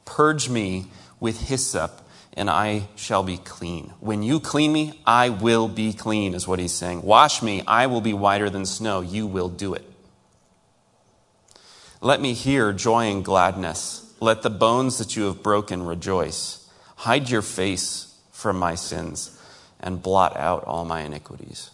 Purge 0.04 0.48
me 0.48 0.86
with 1.20 1.48
hyssop, 1.48 2.00
and 2.34 2.48
I 2.48 2.88
shall 2.96 3.22
be 3.22 3.36
clean. 3.36 3.92
When 4.00 4.22
you 4.22 4.40
clean 4.40 4.72
me, 4.72 5.00
I 5.06 5.28
will 5.28 5.68
be 5.68 5.92
clean, 5.92 6.34
is 6.34 6.48
what 6.48 6.58
he's 6.58 6.72
saying. 6.72 7.02
Wash 7.02 7.42
me, 7.42 7.62
I 7.66 7.86
will 7.86 8.00
be 8.00 8.14
whiter 8.14 8.48
than 8.48 8.64
snow. 8.64 9.02
You 9.02 9.26
will 9.26 9.48
do 9.48 9.74
it. 9.74 9.84
Let 12.00 12.20
me 12.20 12.32
hear 12.32 12.72
joy 12.72 13.10
and 13.10 13.24
gladness 13.24 14.01
let 14.22 14.42
the 14.42 14.50
bones 14.50 14.98
that 14.98 15.16
you 15.16 15.24
have 15.24 15.42
broken 15.42 15.84
rejoice. 15.84 16.70
Hide 16.94 17.28
your 17.28 17.42
face 17.42 18.16
from 18.30 18.56
my 18.56 18.76
sins 18.76 19.36
and 19.80 20.00
blot 20.00 20.36
out 20.36 20.62
all 20.62 20.84
my 20.84 21.00
iniquities. 21.00 21.70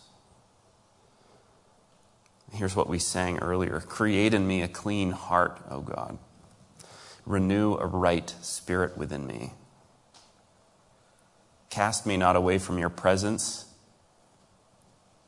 Here's 2.55 2.75
what 2.75 2.89
we 2.89 2.99
sang 2.99 3.39
earlier 3.41 3.81
Create 3.81 4.33
in 4.33 4.49
me 4.49 4.63
a 4.63 4.69
clean 4.69 5.11
heart, 5.11 5.61
O 5.71 5.83
God. 5.83 6.17
Renew 7.27 7.75
a 7.75 7.85
right 7.85 8.35
spirit 8.41 8.97
within 8.97 9.27
me. 9.27 9.53
Cast 11.69 12.07
me 12.07 12.17
not 12.17 12.35
away 12.35 12.57
from 12.57 12.79
your 12.79 12.89
presence. 12.89 13.67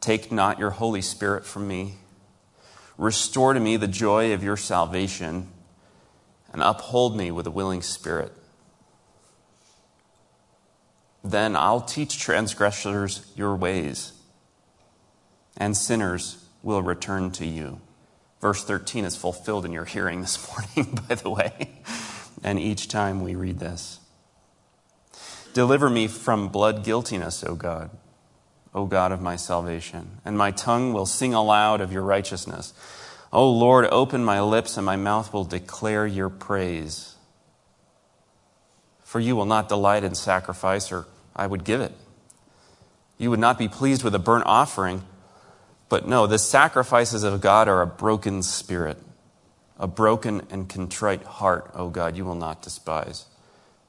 Take 0.00 0.32
not 0.32 0.58
your 0.58 0.70
Holy 0.70 1.02
Spirit 1.02 1.44
from 1.44 1.68
me. 1.68 1.96
Restore 2.96 3.52
to 3.52 3.60
me 3.60 3.76
the 3.76 3.86
joy 3.86 4.32
of 4.32 4.42
your 4.42 4.56
salvation 4.56 5.48
and 6.52 6.62
uphold 6.62 7.16
me 7.16 7.30
with 7.30 7.46
a 7.46 7.50
willing 7.50 7.82
spirit. 7.82 8.32
Then 11.22 11.54
I'll 11.54 11.82
teach 11.82 12.18
transgressors 12.18 13.30
your 13.36 13.54
ways, 13.54 14.12
and 15.56 15.76
sinners 15.76 16.44
will 16.62 16.82
return 16.82 17.30
to 17.32 17.46
you. 17.46 17.80
Verse 18.40 18.64
13 18.64 19.04
is 19.04 19.16
fulfilled 19.16 19.66
in 19.66 19.72
your 19.72 19.84
hearing 19.84 20.22
this 20.22 20.48
morning, 20.76 20.98
by 21.08 21.14
the 21.14 21.30
way, 21.30 21.82
and 22.42 22.58
each 22.58 22.88
time 22.88 23.22
we 23.22 23.34
read 23.34 23.58
this. 23.58 24.00
Deliver 25.52 25.90
me 25.90 26.06
from 26.06 26.48
blood 26.48 26.84
guiltiness, 26.84 27.44
O 27.44 27.54
God, 27.54 27.90
O 28.74 28.86
God 28.86 29.12
of 29.12 29.20
my 29.20 29.36
salvation, 29.36 30.20
and 30.24 30.38
my 30.38 30.52
tongue 30.52 30.92
will 30.92 31.06
sing 31.06 31.34
aloud 31.34 31.80
of 31.80 31.92
your 31.92 32.02
righteousness. 32.02 32.72
O 33.32 33.44
oh 33.44 33.50
Lord, 33.50 33.86
open 33.86 34.24
my 34.24 34.40
lips, 34.40 34.76
and 34.76 34.84
my 34.84 34.96
mouth 34.96 35.32
will 35.32 35.44
declare 35.44 36.06
your 36.06 36.28
praise. 36.28 37.14
For 39.04 39.20
you 39.20 39.36
will 39.36 39.44
not 39.44 39.68
delight 39.68 40.02
in 40.02 40.14
sacrifice, 40.14 40.90
or 40.90 41.06
I 41.34 41.46
would 41.46 41.64
give 41.64 41.80
it. 41.80 41.92
You 43.18 43.30
would 43.30 43.38
not 43.38 43.58
be 43.58 43.68
pleased 43.68 44.02
with 44.02 44.14
a 44.14 44.18
burnt 44.18 44.46
offering. 44.46 45.04
But 45.88 46.08
no, 46.08 46.26
the 46.26 46.38
sacrifices 46.38 47.22
of 47.22 47.40
God 47.40 47.68
are 47.68 47.82
a 47.82 47.86
broken 47.86 48.42
spirit, 48.42 48.98
a 49.78 49.86
broken 49.86 50.46
and 50.50 50.68
contrite 50.68 51.24
heart, 51.24 51.70
O 51.74 51.90
God, 51.90 52.16
you 52.16 52.24
will 52.24 52.36
not 52.36 52.62
despise. 52.62 53.26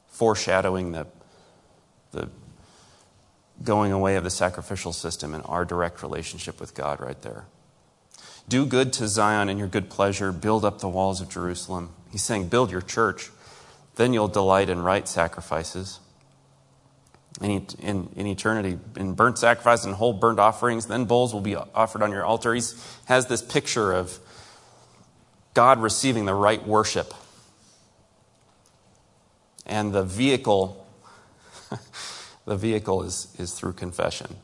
Foreshadowing 0.07 0.91
the, 0.91 1.07
the 2.11 2.29
going 3.63 3.91
away 3.91 4.15
of 4.15 4.23
the 4.23 4.29
sacrificial 4.29 4.93
system 4.93 5.33
and 5.33 5.43
our 5.45 5.63
direct 5.63 6.01
relationship 6.01 6.59
with 6.59 6.73
God 6.73 6.99
right 6.99 7.21
there. 7.21 7.45
Do 8.51 8.65
good 8.65 8.91
to 8.93 9.07
Zion 9.07 9.47
in 9.47 9.57
your 9.57 9.69
good 9.69 9.89
pleasure. 9.89 10.33
Build 10.33 10.65
up 10.65 10.79
the 10.79 10.89
walls 10.89 11.21
of 11.21 11.29
Jerusalem. 11.29 11.91
He's 12.11 12.21
saying, 12.21 12.49
build 12.49 12.69
your 12.69 12.81
church. 12.81 13.29
Then 13.95 14.11
you'll 14.11 14.27
delight 14.27 14.69
in 14.69 14.81
right 14.81 15.07
sacrifices. 15.07 16.01
In, 17.41 17.65
in, 17.79 18.09
in 18.17 18.27
eternity, 18.27 18.77
in 18.97 19.13
burnt 19.13 19.37
sacrifices 19.37 19.85
and 19.85 19.95
whole 19.95 20.11
burnt 20.11 20.37
offerings, 20.37 20.87
then 20.87 21.05
bulls 21.05 21.33
will 21.33 21.39
be 21.39 21.55
offered 21.55 22.03
on 22.03 22.11
your 22.11 22.25
altar. 22.25 22.53
He 22.53 22.61
has 23.05 23.27
this 23.27 23.41
picture 23.41 23.93
of 23.93 24.19
God 25.53 25.79
receiving 25.79 26.25
the 26.25 26.35
right 26.35 26.67
worship. 26.67 27.13
And 29.65 29.93
the 29.93 30.03
vehicle, 30.03 30.85
the 32.45 32.57
vehicle 32.57 33.03
is, 33.03 33.33
is 33.39 33.53
through 33.53 33.73
confession. 33.73 34.35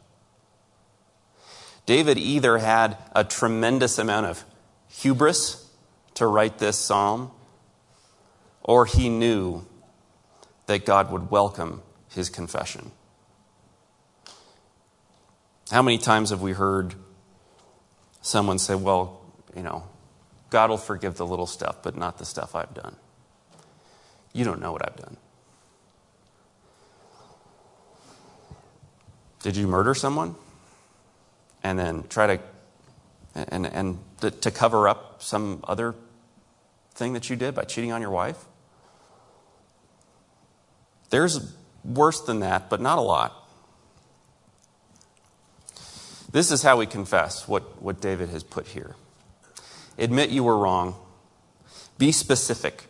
David 1.88 2.18
either 2.18 2.58
had 2.58 2.98
a 3.16 3.24
tremendous 3.24 3.98
amount 3.98 4.28
of 4.28 4.44
hubris 4.90 5.72
to 6.16 6.28
write 6.28 6.60
this 6.60 6.78
psalm, 6.78 7.32
or 8.62 8.86
he 8.86 9.10
knew 9.10 9.66
that 10.66 10.86
God 10.86 11.10
would 11.12 11.32
welcome 11.32 11.82
his 12.10 12.30
confession. 12.30 12.92
How 15.72 15.82
many 15.82 15.98
times 15.98 16.30
have 16.30 16.42
we 16.42 16.52
heard 16.52 16.94
someone 18.22 18.60
say, 18.60 18.76
Well, 18.76 19.22
you 19.56 19.64
know, 19.64 19.84
God 20.50 20.70
will 20.70 20.78
forgive 20.78 21.16
the 21.16 21.26
little 21.26 21.48
stuff, 21.48 21.82
but 21.84 21.96
not 21.96 22.18
the 22.18 22.26
stuff 22.26 22.54
I've 22.54 22.74
done? 22.74 22.98
You 24.34 24.44
don't 24.44 24.60
know 24.60 24.74
what 24.74 24.86
I've 24.86 24.98
done. 24.98 25.16
Did 29.42 29.56
you 29.56 29.68
murder 29.68 29.96
someone? 29.96 30.36
And 31.68 31.78
then 31.78 32.06
try 32.08 32.38
to 32.38 32.42
and, 33.36 33.66
and 33.66 34.00
to 34.22 34.52
cover 34.52 34.88
up 34.88 35.22
some 35.22 35.60
other 35.68 35.96
thing 36.92 37.12
that 37.12 37.30
you 37.30 37.36
did 37.36 37.56
by 37.56 37.66
cheating 37.66 37.92
on 37.92 38.00
your 38.00 38.10
wife? 38.10 38.38
There's 41.10 41.54
worse 41.84 42.22
than 42.22 42.40
that, 42.40 42.70
but 42.70 42.80
not 42.80 42.98
a 42.98 43.02
lot. 43.02 43.50
This 46.32 46.52
is 46.52 46.64
how 46.64 46.78
we 46.78 46.86
confess 46.86 47.50
what, 47.50 47.82
what 47.82 48.00
David 48.00 48.30
has 48.30 48.44
put 48.44 48.68
here. 48.68 48.96
Admit 49.98 50.30
you 50.30 50.46
were 50.46 50.58
wrong. 50.58 50.96
Be 51.98 52.14
specific. 52.14 52.86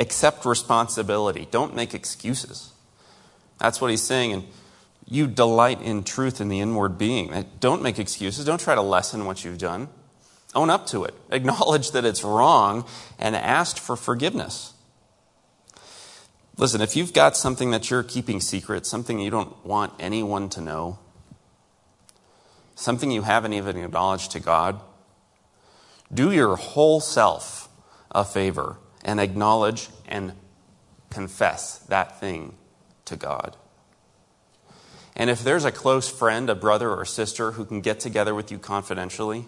Accept 0.00 0.44
responsibility. 0.44 1.46
Don't 1.52 1.76
make 1.76 1.94
excuses. 1.94 2.72
That's 3.60 3.80
what 3.80 3.92
he's 3.92 4.02
saying. 4.02 4.48
You 5.06 5.26
delight 5.26 5.82
in 5.82 6.04
truth 6.04 6.40
in 6.40 6.48
the 6.48 6.60
inward 6.60 6.96
being. 6.98 7.46
Don't 7.60 7.82
make 7.82 7.98
excuses. 7.98 8.44
Don't 8.44 8.60
try 8.60 8.74
to 8.74 8.82
lessen 8.82 9.26
what 9.26 9.44
you've 9.44 9.58
done. 9.58 9.88
Own 10.54 10.70
up 10.70 10.86
to 10.88 11.04
it. 11.04 11.14
Acknowledge 11.30 11.90
that 11.90 12.04
it's 12.04 12.24
wrong 12.24 12.86
and 13.18 13.36
ask 13.36 13.78
for 13.78 13.96
forgiveness. 13.96 14.72
Listen, 16.56 16.80
if 16.80 16.94
you've 16.94 17.12
got 17.12 17.36
something 17.36 17.72
that 17.72 17.90
you're 17.90 18.04
keeping 18.04 18.40
secret, 18.40 18.86
something 18.86 19.18
you 19.18 19.30
don't 19.30 19.64
want 19.66 19.92
anyone 19.98 20.48
to 20.50 20.60
know, 20.60 20.98
something 22.76 23.10
you 23.10 23.22
haven't 23.22 23.52
even 23.52 23.76
acknowledged 23.76 24.30
to 24.32 24.40
God, 24.40 24.80
do 26.12 26.30
your 26.30 26.54
whole 26.54 27.00
self 27.00 27.68
a 28.12 28.24
favor 28.24 28.78
and 29.04 29.18
acknowledge 29.18 29.88
and 30.06 30.32
confess 31.10 31.78
that 31.78 32.20
thing 32.20 32.54
to 33.04 33.16
God. 33.16 33.56
And 35.16 35.30
if 35.30 35.44
there's 35.44 35.64
a 35.64 35.70
close 35.70 36.08
friend, 36.08 36.50
a 36.50 36.54
brother 36.54 36.90
or 36.90 37.04
sister 37.04 37.52
who 37.52 37.64
can 37.64 37.80
get 37.80 38.00
together 38.00 38.34
with 38.34 38.50
you 38.50 38.58
confidentially, 38.58 39.46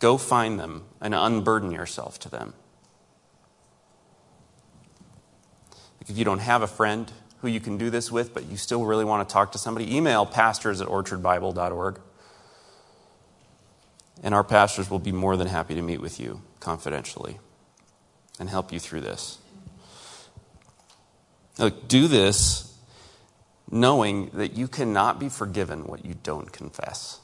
go 0.00 0.18
find 0.18 0.58
them 0.58 0.84
and 1.00 1.14
unburden 1.14 1.70
yourself 1.70 2.18
to 2.20 2.28
them. 2.28 2.54
If 6.00 6.16
you 6.16 6.24
don't 6.24 6.40
have 6.40 6.62
a 6.62 6.66
friend 6.66 7.10
who 7.40 7.48
you 7.48 7.60
can 7.60 7.78
do 7.78 7.88
this 7.88 8.10
with, 8.10 8.34
but 8.34 8.46
you 8.46 8.56
still 8.56 8.84
really 8.84 9.04
want 9.04 9.26
to 9.26 9.32
talk 9.32 9.52
to 9.52 9.58
somebody, 9.58 9.94
email 9.96 10.26
pastors 10.26 10.80
at 10.80 10.88
orchardbible.org. 10.88 12.00
And 14.22 14.34
our 14.34 14.44
pastors 14.44 14.90
will 14.90 14.98
be 14.98 15.12
more 15.12 15.36
than 15.36 15.46
happy 15.46 15.74
to 15.74 15.82
meet 15.82 16.00
with 16.00 16.18
you 16.18 16.42
confidentially 16.58 17.38
and 18.40 18.48
help 18.48 18.72
you 18.72 18.80
through 18.80 19.02
this. 19.02 19.38
Look, 21.58 21.86
do 21.86 22.08
this 22.08 22.73
knowing 23.74 24.30
that 24.32 24.56
you 24.56 24.68
cannot 24.68 25.18
be 25.18 25.28
forgiven 25.28 25.84
what 25.84 26.04
you 26.04 26.14
don't 26.22 26.52
confess. 26.52 27.18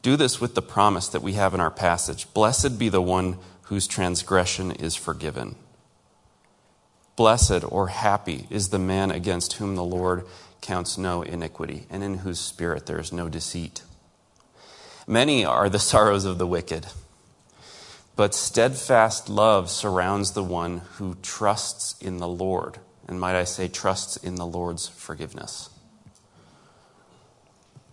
Do 0.00 0.16
this 0.16 0.40
with 0.40 0.54
the 0.54 0.62
promise 0.62 1.08
that 1.08 1.20
we 1.20 1.34
have 1.34 1.52
in 1.52 1.60
our 1.60 1.70
passage 1.70 2.32
Blessed 2.32 2.78
be 2.78 2.88
the 2.88 3.02
one 3.02 3.36
whose 3.64 3.86
transgression 3.86 4.70
is 4.70 4.96
forgiven. 4.96 5.56
Blessed 7.16 7.70
or 7.70 7.88
happy 7.88 8.46
is 8.48 8.70
the 8.70 8.78
man 8.78 9.10
against 9.10 9.54
whom 9.54 9.76
the 9.76 9.84
Lord 9.84 10.24
counts 10.62 10.96
no 10.96 11.20
iniquity, 11.20 11.86
and 11.90 12.02
in 12.02 12.18
whose 12.18 12.40
spirit 12.40 12.86
there 12.86 12.98
is 12.98 13.12
no 13.12 13.28
deceit. 13.28 13.82
Many 15.06 15.44
are 15.44 15.68
the 15.68 15.78
sorrows 15.92 16.24
of 16.24 16.38
the 16.38 16.46
wicked, 16.46 16.86
but 18.16 18.34
steadfast 18.34 19.28
love 19.28 19.70
surrounds 19.70 20.30
the 20.32 20.42
one 20.42 20.78
who 20.94 21.16
trusts 21.20 22.00
in 22.00 22.16
the 22.18 22.28
Lord 22.28 22.78
and 23.06 23.20
might 23.20 23.36
I 23.36 23.44
say, 23.44 23.68
trusts 23.68 24.16
in 24.16 24.34
the 24.34 24.46
Lord's 24.46 24.88
forgiveness. 24.88 25.70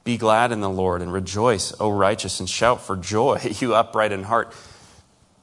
Be 0.03 0.17
glad 0.17 0.51
in 0.51 0.59
the 0.59 0.69
Lord 0.69 1.01
and 1.01 1.13
rejoice, 1.13 1.73
O 1.79 1.89
righteous, 1.89 2.39
and 2.39 2.49
shout 2.49 2.81
for 2.81 2.97
joy, 2.97 3.39
you 3.59 3.73
upright 3.75 4.11
in 4.11 4.23
heart. 4.23 4.53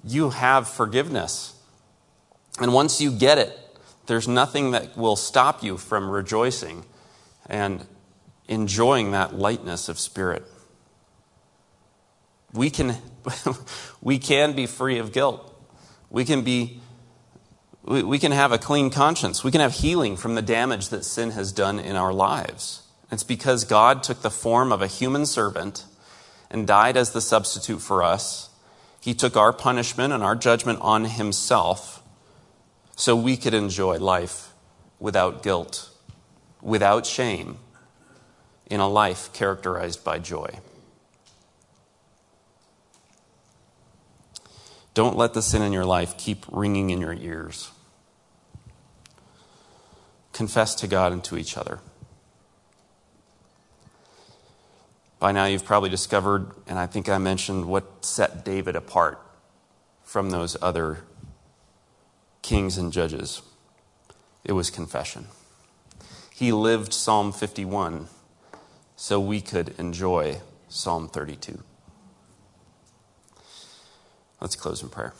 You 0.05 0.31
have 0.31 0.69
forgiveness. 0.69 1.55
And 2.61 2.75
once 2.75 3.01
you 3.01 3.11
get 3.11 3.39
it, 3.39 3.59
there's 4.07 4.27
nothing 4.27 4.73
that 4.73 4.97
will 4.97 5.17
stop 5.17 5.63
you 5.63 5.77
from 5.77 6.11
rejoicing 6.11 6.85
and 7.47 7.87
enjoying 8.49 9.13
that 9.13 9.35
lightness 9.35 9.89
of 9.89 9.99
spirit. 9.99 10.45
We 12.53 12.71
can, 12.71 12.97
we 14.03 14.19
can 14.19 14.53
be 14.53 14.67
free 14.67 14.99
of 14.99 15.13
guilt. 15.13 15.47
We 16.11 16.25
can 16.25 16.43
be 16.43 16.81
we, 17.91 18.05
we 18.05 18.19
can 18.21 18.31
have 18.31 18.53
a 18.53 18.59
clean 18.59 18.89
conscience. 18.89 19.43
We 19.43 19.51
can 19.51 19.61
have 19.61 19.73
healing 19.73 20.17
from 20.17 20.37
the 20.37 20.43
damage 20.43 20.91
that 20.91 21.05
sin 21.05 21.33
has 21.33 21.51
done 21.51 21.81
in 21.81 21.97
our 21.97 22.13
lives. 22.13 22.83
It's 23.11 23.25
because 23.25 23.65
God 23.65 24.05
took 24.05 24.23
the 24.23 24.31
form 24.31 24.71
of 24.71 24.81
a 24.81 24.87
human 24.87 25.27
servant 25.27 25.85
and 26.53 26.69
died 26.69 26.97
as 26.97 27.11
the 27.11 27.21
substitute 27.21 27.81
for 27.81 28.05
us. 28.05 28.51
He 29.01 29.13
took 29.13 29.37
our 29.37 29.53
punishment 29.53 30.13
and 30.13 30.23
our 30.23 30.37
judgment 30.37 30.79
on 30.81 31.07
himself 31.07 32.01
so 32.95 33.17
we 33.17 33.37
could 33.37 33.55
enjoy 33.55 33.99
life 33.99 34.53
without 35.01 35.43
guilt, 35.43 35.91
without 36.63 37.07
shame, 37.07 37.59
in 38.67 38.79
a 38.79 38.89
life 38.89 39.33
characterized 39.33 40.05
by 40.05 40.21
joy. 40.21 40.61
Don't 44.95 45.17
let 45.17 45.35
the 45.35 45.43
sin 45.43 45.63
in 45.63 45.73
your 45.73 45.85
life 45.85 46.17
keep 46.17 46.47
ringing 46.53 46.91
in 46.91 47.01
your 47.01 47.15
ears. 47.15 47.73
Confess 50.41 50.75
to 50.77 50.87
God 50.87 51.13
and 51.13 51.23
to 51.25 51.37
each 51.37 51.59
other. 51.59 51.81
By 55.19 55.33
now, 55.33 55.45
you've 55.45 55.67
probably 55.67 55.91
discovered, 55.91 56.53
and 56.67 56.79
I 56.79 56.87
think 56.87 57.11
I 57.11 57.19
mentioned 57.19 57.67
what 57.67 58.07
set 58.07 58.43
David 58.43 58.75
apart 58.75 59.21
from 60.03 60.31
those 60.31 60.57
other 60.63 61.01
kings 62.41 62.79
and 62.79 62.91
judges. 62.91 63.43
It 64.43 64.53
was 64.53 64.71
confession. 64.71 65.27
He 66.35 66.53
lived 66.53 66.95
Psalm 66.95 67.33
51 67.33 68.07
so 68.97 69.21
we 69.21 69.43
could 69.43 69.75
enjoy 69.79 70.41
Psalm 70.71 71.07
32. 71.07 71.63
Let's 74.41 74.57
close 74.57 74.83
in 74.83 74.89
prayer. 74.89 75.13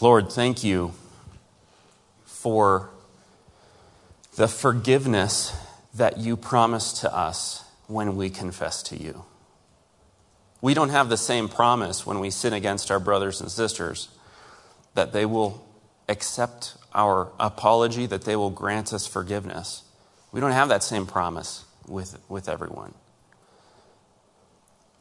Lord, 0.00 0.32
thank 0.32 0.64
you 0.64 0.94
for 2.40 2.88
the 4.36 4.46
forgiveness 4.46 5.52
that 5.92 6.18
you 6.18 6.36
promise 6.36 6.92
to 7.00 7.12
us 7.12 7.64
when 7.88 8.16
we 8.16 8.30
confess 8.30 8.80
to 8.84 8.96
you. 8.96 9.24
We 10.60 10.72
don't 10.72 10.90
have 10.90 11.08
the 11.08 11.16
same 11.16 11.48
promise 11.48 12.06
when 12.06 12.20
we 12.20 12.30
sin 12.30 12.52
against 12.52 12.92
our 12.92 13.00
brothers 13.00 13.40
and 13.40 13.50
sisters 13.50 14.08
that 14.94 15.12
they 15.12 15.26
will 15.26 15.66
accept 16.08 16.76
our 16.94 17.32
apology, 17.40 18.06
that 18.06 18.22
they 18.22 18.36
will 18.36 18.50
grant 18.50 18.92
us 18.92 19.04
forgiveness. 19.04 19.82
We 20.30 20.40
don't 20.40 20.52
have 20.52 20.68
that 20.68 20.84
same 20.84 21.06
promise 21.06 21.64
with, 21.88 22.18
with 22.28 22.48
everyone. 22.48 22.94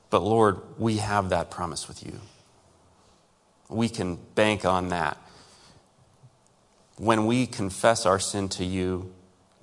But 0.09 0.23
Lord, 0.23 0.57
we 0.79 0.97
have 0.97 1.29
that 1.29 1.51
promise 1.51 1.87
with 1.87 2.03
you. 2.03 2.19
We 3.69 3.89
can 3.89 4.17
bank 4.33 4.65
on 4.65 4.89
that. 4.89 5.17
When 6.97 7.25
we 7.25 7.45
confess 7.45 8.05
our 8.05 8.19
sin 8.19 8.49
to 8.49 8.65
you, 8.65 9.13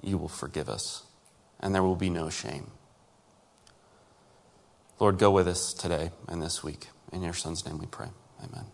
you 0.03 0.19
will 0.19 0.29
forgive 0.29 0.69
us, 0.69 1.03
and 1.61 1.75
there 1.75 1.83
will 1.83 1.97
be 1.97 2.11
no 2.11 2.31
shame. 2.31 2.71
Lord, 5.01 5.19
go 5.19 5.31
with 5.31 5.49
us 5.49 5.75
today 5.75 6.13
and 6.29 6.41
this 6.41 6.63
week. 6.63 6.89
In 7.13 7.23
your 7.23 7.33
Son's 7.33 7.67
name 7.67 7.79
we 7.79 7.87
pray. 7.87 8.09
Amen. 8.43 8.67